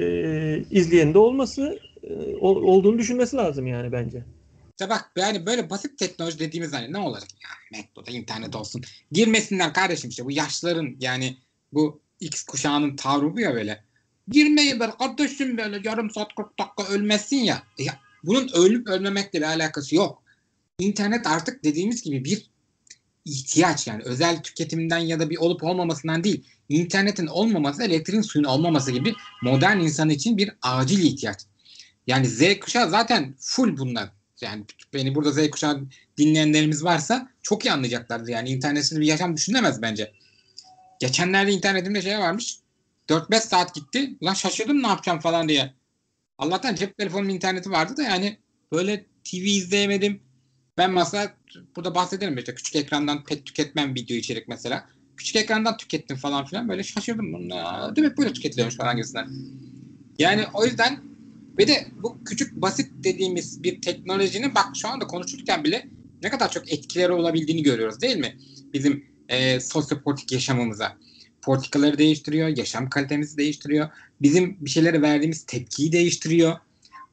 izleyen 0.71 1.15
de 1.15 1.19
olması 1.19 1.79
e, 2.03 2.13
ol- 2.37 2.63
olduğunu 2.63 2.99
düşünmesi 2.99 3.37
lazım 3.37 3.67
yani 3.67 3.93
bence. 3.93 4.23
İşte 4.71 4.91
bak 4.91 5.11
yani 5.17 5.47
böyle 5.47 5.71
basit 5.71 5.99
teknoloji 5.99 6.39
dediğimiz 6.39 6.73
hani 6.73 6.93
ne 6.93 6.99
olacak 6.99 7.29
ya 7.43 7.79
metroda 7.79 8.11
internet 8.11 8.57
olsun. 8.57 8.83
Girmesinler 9.13 9.75
kardeşim 9.75 10.11
işte 10.11 10.25
bu 10.25 10.31
yaşlıların 10.31 10.97
yani 11.01 11.37
bu 11.73 12.01
X 12.21 12.43
kuşağının 12.43 12.97
tavrı 12.97 13.41
ya 13.41 13.55
böyle. 13.55 13.85
Girmeyi 14.29 14.81
böyle 14.81 14.93
kardeşim 14.93 15.59
böyle 15.59 15.81
yarım 15.85 16.11
saat 16.11 16.35
40 16.35 16.59
dakika 16.59 16.95
ölmesin 16.95 17.37
ya. 17.37 17.63
E 17.79 17.83
ya 17.85 18.01
bunun 18.25 18.49
ölüp 18.55 18.89
ölmemekle 18.89 19.39
bir 19.39 19.45
alakası 19.47 19.97
yok. 19.97 20.23
İnternet 20.79 21.27
artık 21.27 21.65
dediğimiz 21.65 22.03
gibi 22.03 22.25
bir 22.25 22.52
ihtiyaç 23.25 23.87
yani 23.87 24.03
özel 24.05 24.43
tüketiminden 24.43 24.99
ya 24.99 25.21
da 25.21 25.31
bir 25.31 25.37
olup 25.37 25.65
olmamasından 25.65 26.25
değil. 26.25 26.45
İnternetin 26.69 27.27
olmaması, 27.27 27.83
elektriğin 27.83 28.23
suyun 28.23 28.45
olmaması 28.45 28.93
gibi 28.93 29.15
modern 29.43 29.79
insan 29.79 30.11
için 30.11 30.39
bir 30.39 30.51
acil 30.63 31.05
ihtiyaç. 31.05 31.41
Yani 32.07 32.27
Z 32.27 32.59
kuşağı 32.61 32.91
zaten 32.91 33.35
full 33.39 33.77
bunlar. 33.77 34.11
Yani 34.41 34.65
beni 34.95 35.15
burada 35.15 35.33
Z 35.33 35.51
kuşağı 35.51 35.83
dinleyenlerimiz 36.19 36.85
varsa 36.85 37.29
çok 37.43 37.65
iyi 37.65 37.73
anlayacaklardır. 37.73 38.29
Yani 38.29 38.49
internetsiz 38.51 39.01
bir 39.01 39.07
yaşam 39.07 39.37
düşünülemez 39.37 39.83
bence. 39.83 40.13
Geçenlerde 41.01 41.53
internetimde 41.53 42.03
şey 42.03 42.19
varmış. 42.19 42.57
4-5 43.09 43.41
saat 43.41 43.75
gitti. 43.75 44.17
Ulan 44.21 44.35
şaşırdım 44.35 44.83
ne 44.83 44.87
yapacağım 44.87 45.21
falan 45.21 45.49
diye. 45.49 45.75
Allah'tan 46.39 46.75
cep 46.75 46.99
telefonum 46.99 47.29
interneti 47.29 47.71
vardı 47.71 47.97
da 47.97 48.03
yani 48.03 48.39
böyle 48.73 49.05
TV 49.25 49.37
izleyemedim. 49.37 50.23
Ben 50.83 50.91
mesela 50.91 51.35
burada 51.77 51.95
bahsedelim 51.95 52.39
işte 52.39 52.55
küçük 52.55 52.77
ekrandan 52.77 53.25
pek 53.25 53.47
tüketmem 53.47 53.95
video 53.95 54.17
içerik 54.17 54.49
mesela. 54.49 54.87
Küçük 55.17 55.37
ekrandan 55.37 55.77
tükettim 55.77 56.17
falan 56.17 56.45
filan 56.47 56.69
böyle 56.69 56.83
şaşırdım. 56.83 57.53
Aa, 57.53 57.97
Demek 57.97 58.19
böyle 58.19 58.33
tüketiliyormuş 58.33 58.77
falan 58.77 58.97
gibisinden. 58.97 59.29
Yani 60.19 60.45
o 60.55 60.65
yüzden 60.65 61.01
ve 61.59 61.69
de 61.69 61.87
bu 62.03 62.25
küçük 62.25 62.53
basit 62.63 62.91
dediğimiz 63.05 63.63
bir 63.63 63.83
teknolojinin 63.83 64.55
bak 64.55 64.67
şu 64.75 64.89
anda 64.89 65.07
konuşurken 65.07 65.65
bile 65.65 65.89
ne 66.23 66.31
kadar 66.31 66.51
çok 66.51 66.73
etkileri 66.73 67.13
olabildiğini 67.13 67.63
görüyoruz 67.63 68.01
değil 68.01 68.17
mi? 68.17 68.37
Bizim 68.73 69.05
e, 69.29 69.61
sosyopolitik 69.61 70.33
yaşamımıza. 70.33 70.97
Politikaları 71.43 71.99
değiştiriyor, 71.99 72.49
yaşam 72.49 72.89
kalitemizi 72.89 73.37
değiştiriyor. 73.37 73.89
Bizim 74.23 74.57
bir 74.61 74.71
şeylere 74.71 75.03
verdiğimiz 75.03 75.45
tepkiyi 75.47 75.93
değiştiriyor. 75.93 76.57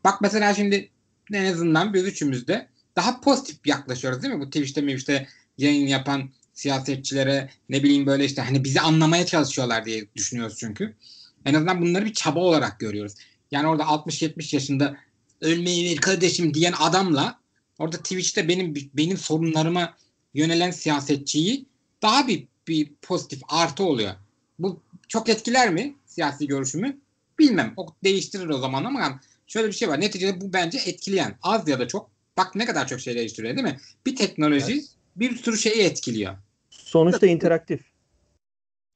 Bak 0.03 0.21
mesela 0.21 0.53
şimdi 0.53 0.89
en 1.34 1.45
azından 1.45 1.93
biz 1.93 2.03
üçümüz 2.03 2.47
de 2.47 2.69
daha 2.99 3.21
pozitif 3.21 3.67
yaklaşıyoruz 3.67 4.23
değil 4.23 4.33
mi? 4.33 4.41
Bu 4.41 4.45
Twitch'te 4.45 4.81
mi 4.81 4.93
işte 4.93 5.27
yayın 5.57 5.88
yapan 5.88 6.29
siyasetçilere 6.53 7.49
ne 7.69 7.83
bileyim 7.83 8.05
böyle 8.05 8.25
işte 8.25 8.41
hani 8.41 8.63
bizi 8.63 8.81
anlamaya 8.81 9.25
çalışıyorlar 9.25 9.85
diye 9.85 10.05
düşünüyoruz 10.15 10.57
çünkü. 10.59 10.95
En 11.45 11.53
azından 11.53 11.81
bunları 11.81 12.05
bir 12.05 12.13
çaba 12.13 12.39
olarak 12.39 12.79
görüyoruz. 12.79 13.13
Yani 13.51 13.67
orada 13.67 13.83
60-70 13.83 14.55
yaşında 14.55 14.97
ölmeyi 15.41 15.91
ver 15.91 15.97
kardeşim 15.97 16.53
diyen 16.53 16.73
adamla 16.79 17.39
orada 17.79 17.97
Twitch'te 17.97 18.47
benim 18.47 18.73
benim 18.93 19.17
sorunlarıma 19.17 19.93
yönelen 20.33 20.71
siyasetçiyi 20.71 21.65
daha 22.01 22.27
bir 22.27 22.47
bir 22.67 22.91
pozitif 23.01 23.41
artı 23.49 23.83
oluyor. 23.83 24.12
Bu 24.59 24.81
çok 25.07 25.29
etkiler 25.29 25.73
mi 25.73 25.95
siyasi 26.05 26.47
görüşümü? 26.47 26.97
Bilmem. 27.39 27.73
O 27.77 27.88
değiştirir 28.03 28.49
o 28.49 28.57
zaman 28.57 28.83
ama 28.83 29.19
şöyle 29.47 29.67
bir 29.67 29.73
şey 29.73 29.89
var. 29.89 30.01
Neticede 30.01 30.41
bu 30.41 30.53
bence 30.53 30.79
etkileyen. 30.85 31.35
Az 31.41 31.67
ya 31.67 31.79
da 31.79 31.88
çok. 31.88 32.18
Bak 32.39 32.56
ne 32.56 32.65
kadar 32.65 32.88
çok 32.88 32.99
şey 32.99 33.15
değiştiriyor 33.15 33.56
değil 33.56 33.67
mi? 33.67 33.78
Bir 34.06 34.15
teknoloji 34.15 34.73
Evet. 34.73 34.86
bir 35.15 35.36
sürü 35.36 35.58
şeyi 35.58 35.84
etkiliyor. 35.84 36.34
Sonuçta 36.69 37.28
interaktif. 37.28 37.82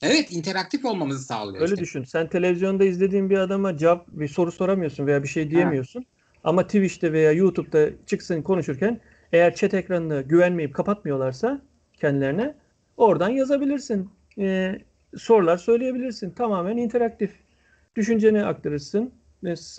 Evet 0.01 0.31
interaktif 0.31 0.85
olmamızı 0.85 1.23
sağlıyor 1.23 1.61
Öyle 1.61 1.73
işte. 1.73 1.83
düşün. 1.83 2.03
Sen 2.03 2.29
televizyonda 2.29 2.85
izlediğin 2.85 3.29
bir 3.29 3.37
adama 3.37 3.77
cevap 3.77 4.07
bir 4.07 4.27
soru 4.27 4.51
soramıyorsun 4.51 5.07
veya 5.07 5.23
bir 5.23 5.27
şey 5.27 5.51
diyemiyorsun. 5.51 6.05
Ama 6.43 6.63
Twitch'te 6.63 7.13
veya 7.13 7.31
YouTube'da 7.31 7.89
çıksın 8.05 8.41
konuşurken 8.41 8.99
eğer 9.31 9.55
chat 9.55 9.73
ekranını 9.73 10.21
güvenmeyip 10.21 10.75
kapatmıyorlarsa 10.75 11.61
kendilerine 11.93 12.55
oradan 12.97 13.29
yazabilirsin. 13.29 14.09
Ee, 14.37 14.79
sorular 15.17 15.57
söyleyebilirsin. 15.57 16.31
Tamamen 16.31 16.77
interaktif. 16.77 17.31
Düşünceni 17.95 18.45
aktarırsın 18.45 19.13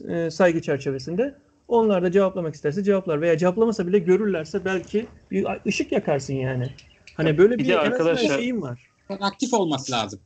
e, 0.09 0.31
saygı 0.31 0.63
çerçevesinde. 0.63 1.44
Onlar 1.69 2.03
da 2.03 2.11
cevaplamak 2.11 2.55
isterse 2.55 2.83
cevaplar 2.83 3.21
veya 3.21 3.39
cevaplamasa 3.39 3.87
bile 3.87 3.99
görürlerse 3.99 4.65
belki 4.65 5.07
bir 5.31 5.47
ışık 5.67 5.93
yakarsın 5.93 6.35
yani. 6.35 6.67
Hani 7.17 7.39
böyle 7.39 7.55
Bir 7.59 7.65
bir, 7.65 7.69
de 7.69 7.79
arkadaşlar- 7.79 8.37
şeyim 8.39 8.63
var. 8.63 8.89
Aktif 9.21 9.55
olması 9.55 9.93
lazım. 9.93 10.21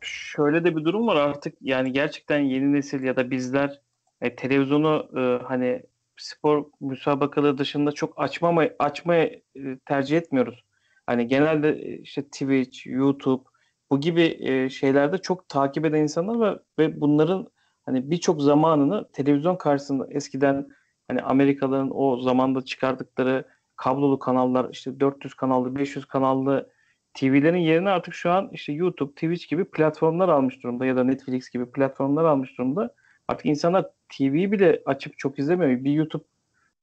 Şöyle 0.00 0.64
de 0.64 0.76
bir 0.76 0.84
durum 0.84 1.06
var 1.06 1.16
artık 1.16 1.54
yani 1.60 1.92
gerçekten 1.92 2.38
yeni 2.38 2.72
nesil 2.72 3.02
ya 3.02 3.16
da 3.16 3.30
bizler 3.30 3.80
e, 4.20 4.36
televizyonu 4.36 5.08
e, 5.16 5.44
hani 5.44 5.82
spor 6.16 6.64
müsabakaları 6.80 7.58
dışında 7.58 7.92
çok 7.92 8.12
açmama 8.20 8.64
açmaya 8.78 9.24
e, 9.24 9.40
tercih 9.86 10.16
etmiyoruz. 10.16 10.64
Hani 11.06 11.28
genelde 11.28 11.68
e, 11.70 11.98
işte 11.98 12.22
Twitch, 12.22 12.86
YouTube 12.86 13.42
bu 13.90 14.00
gibi 14.00 14.36
e, 14.40 14.68
şeylerde 14.68 15.18
çok 15.18 15.48
takip 15.48 15.84
eden 15.86 16.02
insanlar 16.02 16.34
var 16.34 16.58
ve 16.78 17.00
bunların 17.00 17.48
hani 17.86 18.10
birçok 18.10 18.42
zamanını 18.42 19.08
televizyon 19.12 19.56
karşısında 19.56 20.06
eskiden 20.10 20.68
hani 21.08 21.22
Amerikalıların 21.22 21.90
o 21.94 22.20
zamanda 22.20 22.62
çıkardıkları 22.62 23.44
kablolu 23.76 24.18
kanallar 24.18 24.70
işte 24.72 25.00
400 25.00 25.34
kanallı 25.34 25.76
500 25.76 26.04
kanallı 26.04 26.70
TV'lerin 27.14 27.58
yerine 27.58 27.90
artık 27.90 28.14
şu 28.14 28.30
an 28.30 28.48
işte 28.52 28.72
YouTube, 28.72 29.12
Twitch 29.12 29.48
gibi 29.48 29.64
platformlar 29.64 30.28
almış 30.28 30.62
durumda 30.62 30.86
ya 30.86 30.96
da 30.96 31.04
Netflix 31.04 31.50
gibi 31.50 31.70
platformlar 31.70 32.24
almış 32.24 32.58
durumda. 32.58 32.94
Artık 33.28 33.46
insanlar 33.46 33.86
TV'yi 34.08 34.52
bile 34.52 34.82
açıp 34.86 35.18
çok 35.18 35.38
izlemiyor. 35.38 35.84
Bir 35.84 35.92
YouTube 35.92 36.24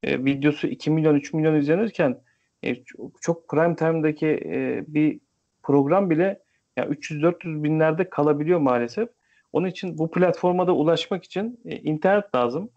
e, 0.03 0.25
videosu 0.25 0.67
2 0.67 0.91
milyon, 0.91 1.15
3 1.15 1.33
milyon 1.33 1.55
izlenirken 1.55 2.21
e, 2.63 2.83
çok, 3.21 3.49
prime 3.49 3.75
time'daki 3.75 4.27
e, 4.27 4.83
bir 4.87 5.19
program 5.63 6.09
bile 6.09 6.39
ya 6.77 6.85
300-400 6.85 7.63
binlerde 7.63 8.09
kalabiliyor 8.09 8.59
maalesef. 8.59 9.09
Onun 9.53 9.67
için 9.67 9.97
bu 9.97 10.11
platforma 10.11 10.67
da 10.67 10.75
ulaşmak 10.75 11.23
için 11.23 11.59
e, 11.65 11.77
internet 11.77 12.35
lazım. 12.35 12.69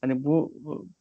Hani 0.00 0.24
bu, 0.24 0.52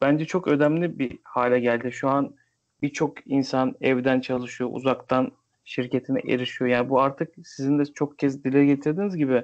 bence 0.01 0.25
çok 0.25 0.47
önemli 0.47 0.99
bir 0.99 1.19
hale 1.23 1.59
geldi. 1.59 1.91
Şu 1.91 2.09
an 2.09 2.35
birçok 2.81 3.27
insan 3.27 3.75
evden 3.81 4.21
çalışıyor, 4.21 4.69
uzaktan 4.73 5.31
şirketine 5.65 6.19
erişiyor. 6.19 6.69
Yani 6.69 6.89
bu 6.89 7.01
artık 7.01 7.35
sizin 7.43 7.79
de 7.79 7.85
çok 7.85 8.19
kez 8.19 8.43
dile 8.43 8.65
getirdiğiniz 8.65 9.15
gibi 9.15 9.43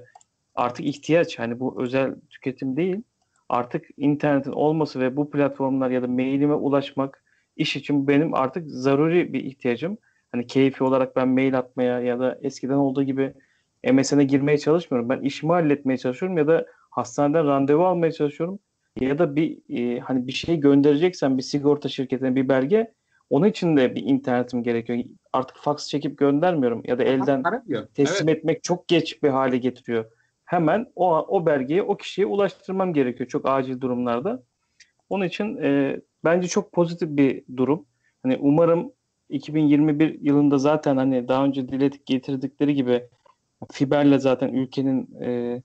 artık 0.56 0.86
ihtiyaç. 0.86 1.40
Hani 1.40 1.60
bu 1.60 1.84
özel 1.84 2.16
tüketim 2.30 2.78
değil. 2.78 3.02
Artık 3.50 3.86
internetin 3.98 4.52
olması 4.52 5.00
ve 5.00 5.16
bu 5.18 5.32
platformlar 5.32 5.90
ya 5.90 6.02
da 6.02 6.08
mailime 6.08 6.54
ulaşmak 6.54 7.24
iş 7.56 7.76
için 7.76 8.08
benim 8.08 8.34
artık 8.34 8.70
zaruri 8.70 9.34
bir 9.34 9.44
ihtiyacım. 9.44 9.98
Hani 10.32 10.48
keyfi 10.48 10.84
olarak 10.84 11.16
ben 11.16 11.28
mail 11.28 11.58
atmaya 11.58 12.00
ya 12.00 12.20
da 12.20 12.40
eskiden 12.42 12.74
olduğu 12.74 13.04
gibi 13.04 13.34
MSN'e 13.94 14.24
girmeye 14.24 14.58
çalışmıyorum. 14.58 15.10
Ben 15.10 15.22
işimi 15.22 15.52
halletmeye 15.52 15.98
çalışıyorum 15.98 16.38
ya 16.38 16.48
da 16.48 16.66
hastaneden 16.90 17.48
randevu 17.48 17.86
almaya 17.86 18.12
çalışıyorum. 18.12 18.60
Ya 19.00 19.20
da 19.20 19.36
bir 19.36 19.58
e, 19.70 20.00
hani 20.00 20.28
bir 20.28 20.32
şey 20.32 20.58
göndereceksen 20.58 21.38
bir 21.38 21.44
sigorta 21.44 21.90
şirketine 21.90 22.36
bir 22.36 22.50
belge 22.50 22.94
onun 23.30 23.48
için 23.48 23.78
de 23.78 23.96
bir 23.96 24.02
internetim 24.04 24.64
gerekiyor. 24.64 25.00
Artık 25.34 25.58
fax 25.58 25.88
çekip 25.88 26.18
göndermiyorum 26.18 26.82
ya 26.86 27.00
da 27.00 27.04
elden 27.04 27.44
Aramıyor. 27.44 27.88
teslim 27.88 28.30
Evet. 28.30 28.38
etmek 28.38 28.64
çok 28.64 28.88
geç 28.88 29.24
bir 29.24 29.30
hale 29.30 29.58
getiriyor. 29.58 30.06
Hemen 30.46 30.86
o 30.96 31.18
o 31.18 31.46
belgeyi 31.46 31.82
o 31.84 31.98
kişiye 31.98 32.28
ulaştırmam 32.28 32.94
gerekiyor 32.94 33.30
çok 33.30 33.50
acil 33.50 33.82
durumlarda. 33.82 34.44
Onun 35.10 35.26
için 35.26 35.58
e, 35.58 36.02
bence 36.24 36.48
çok 36.48 36.72
pozitif 36.72 37.10
bir 37.10 37.44
durum. 37.58 37.86
Hani 38.24 38.38
umarım 38.42 38.92
2021 39.30 40.20
yılında 40.22 40.58
zaten 40.58 40.98
hani 40.98 41.28
daha 41.28 41.46
önce 41.46 41.70
diledik 41.70 42.06
getirdikleri 42.06 42.76
gibi 42.76 43.04
fiberle 43.72 44.20
zaten 44.20 44.48
ülkenin 44.48 45.22
e, 45.22 45.62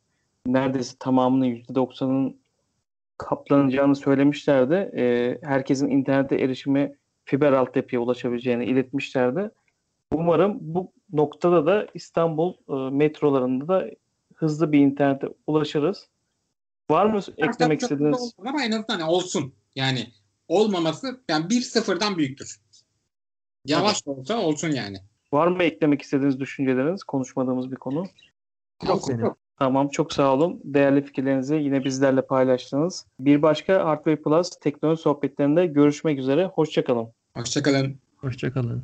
neredeyse 0.46 0.96
tamamının 0.98 1.46
%90'ının 1.46 2.36
kaplanacağını 3.18 3.96
söylemişlerdi. 3.96 4.74
E, 4.74 5.38
herkesin 5.42 5.90
internete 5.90 6.36
erişimi 6.36 6.96
fiber 7.24 7.52
altyapıya 7.52 8.00
ulaşabileceğini 8.00 8.64
iletmişlerdi. 8.64 9.50
Umarım 10.12 10.58
bu 10.60 10.92
noktada 11.12 11.66
da 11.66 11.86
İstanbul 11.94 12.54
e, 12.68 12.96
metrolarında 12.96 13.68
da 13.68 13.90
hızlı 14.34 14.72
bir 14.72 14.78
internete 14.78 15.26
ulaşırız. 15.46 16.08
Var 16.90 17.06
mı 17.06 17.20
eklemek 17.36 17.82
istediğiniz? 17.82 18.34
Ama 18.38 18.64
en 18.64 18.72
azından 18.72 19.00
olsun. 19.00 19.54
Yani 19.74 20.06
olmaması 20.48 21.20
yani 21.28 21.50
bir 21.50 21.60
sıfırdan 21.60 22.18
büyüktür. 22.18 22.60
Yavaş 23.66 24.06
da 24.06 24.10
olsa 24.10 24.38
olsun 24.38 24.70
yani. 24.70 24.98
Var 25.32 25.46
mı 25.46 25.62
eklemek 25.62 26.02
istediğiniz 26.02 26.40
düşünceleriniz? 26.40 27.04
Konuşmadığımız 27.04 27.70
bir 27.70 27.76
konu. 27.76 28.04
Yok 28.88 29.00
benim. 29.08 29.34
Tamam 29.58 29.88
çok 29.88 30.12
sağ 30.12 30.34
olun. 30.34 30.60
Değerli 30.64 31.02
fikirlerinizi 31.02 31.54
yine 31.54 31.84
bizlerle 31.84 32.22
paylaştınız. 32.22 33.06
Bir 33.20 33.42
başka 33.42 33.84
Hardware 33.84 34.16
Plus 34.16 34.50
teknoloji 34.50 35.02
sohbetlerinde 35.02 35.66
görüşmek 35.66 36.18
üzere. 36.18 36.46
Hoşçakalın. 36.46 37.08
Hoşçakalın. 37.34 37.96
Hoşçakalın. 38.16 38.82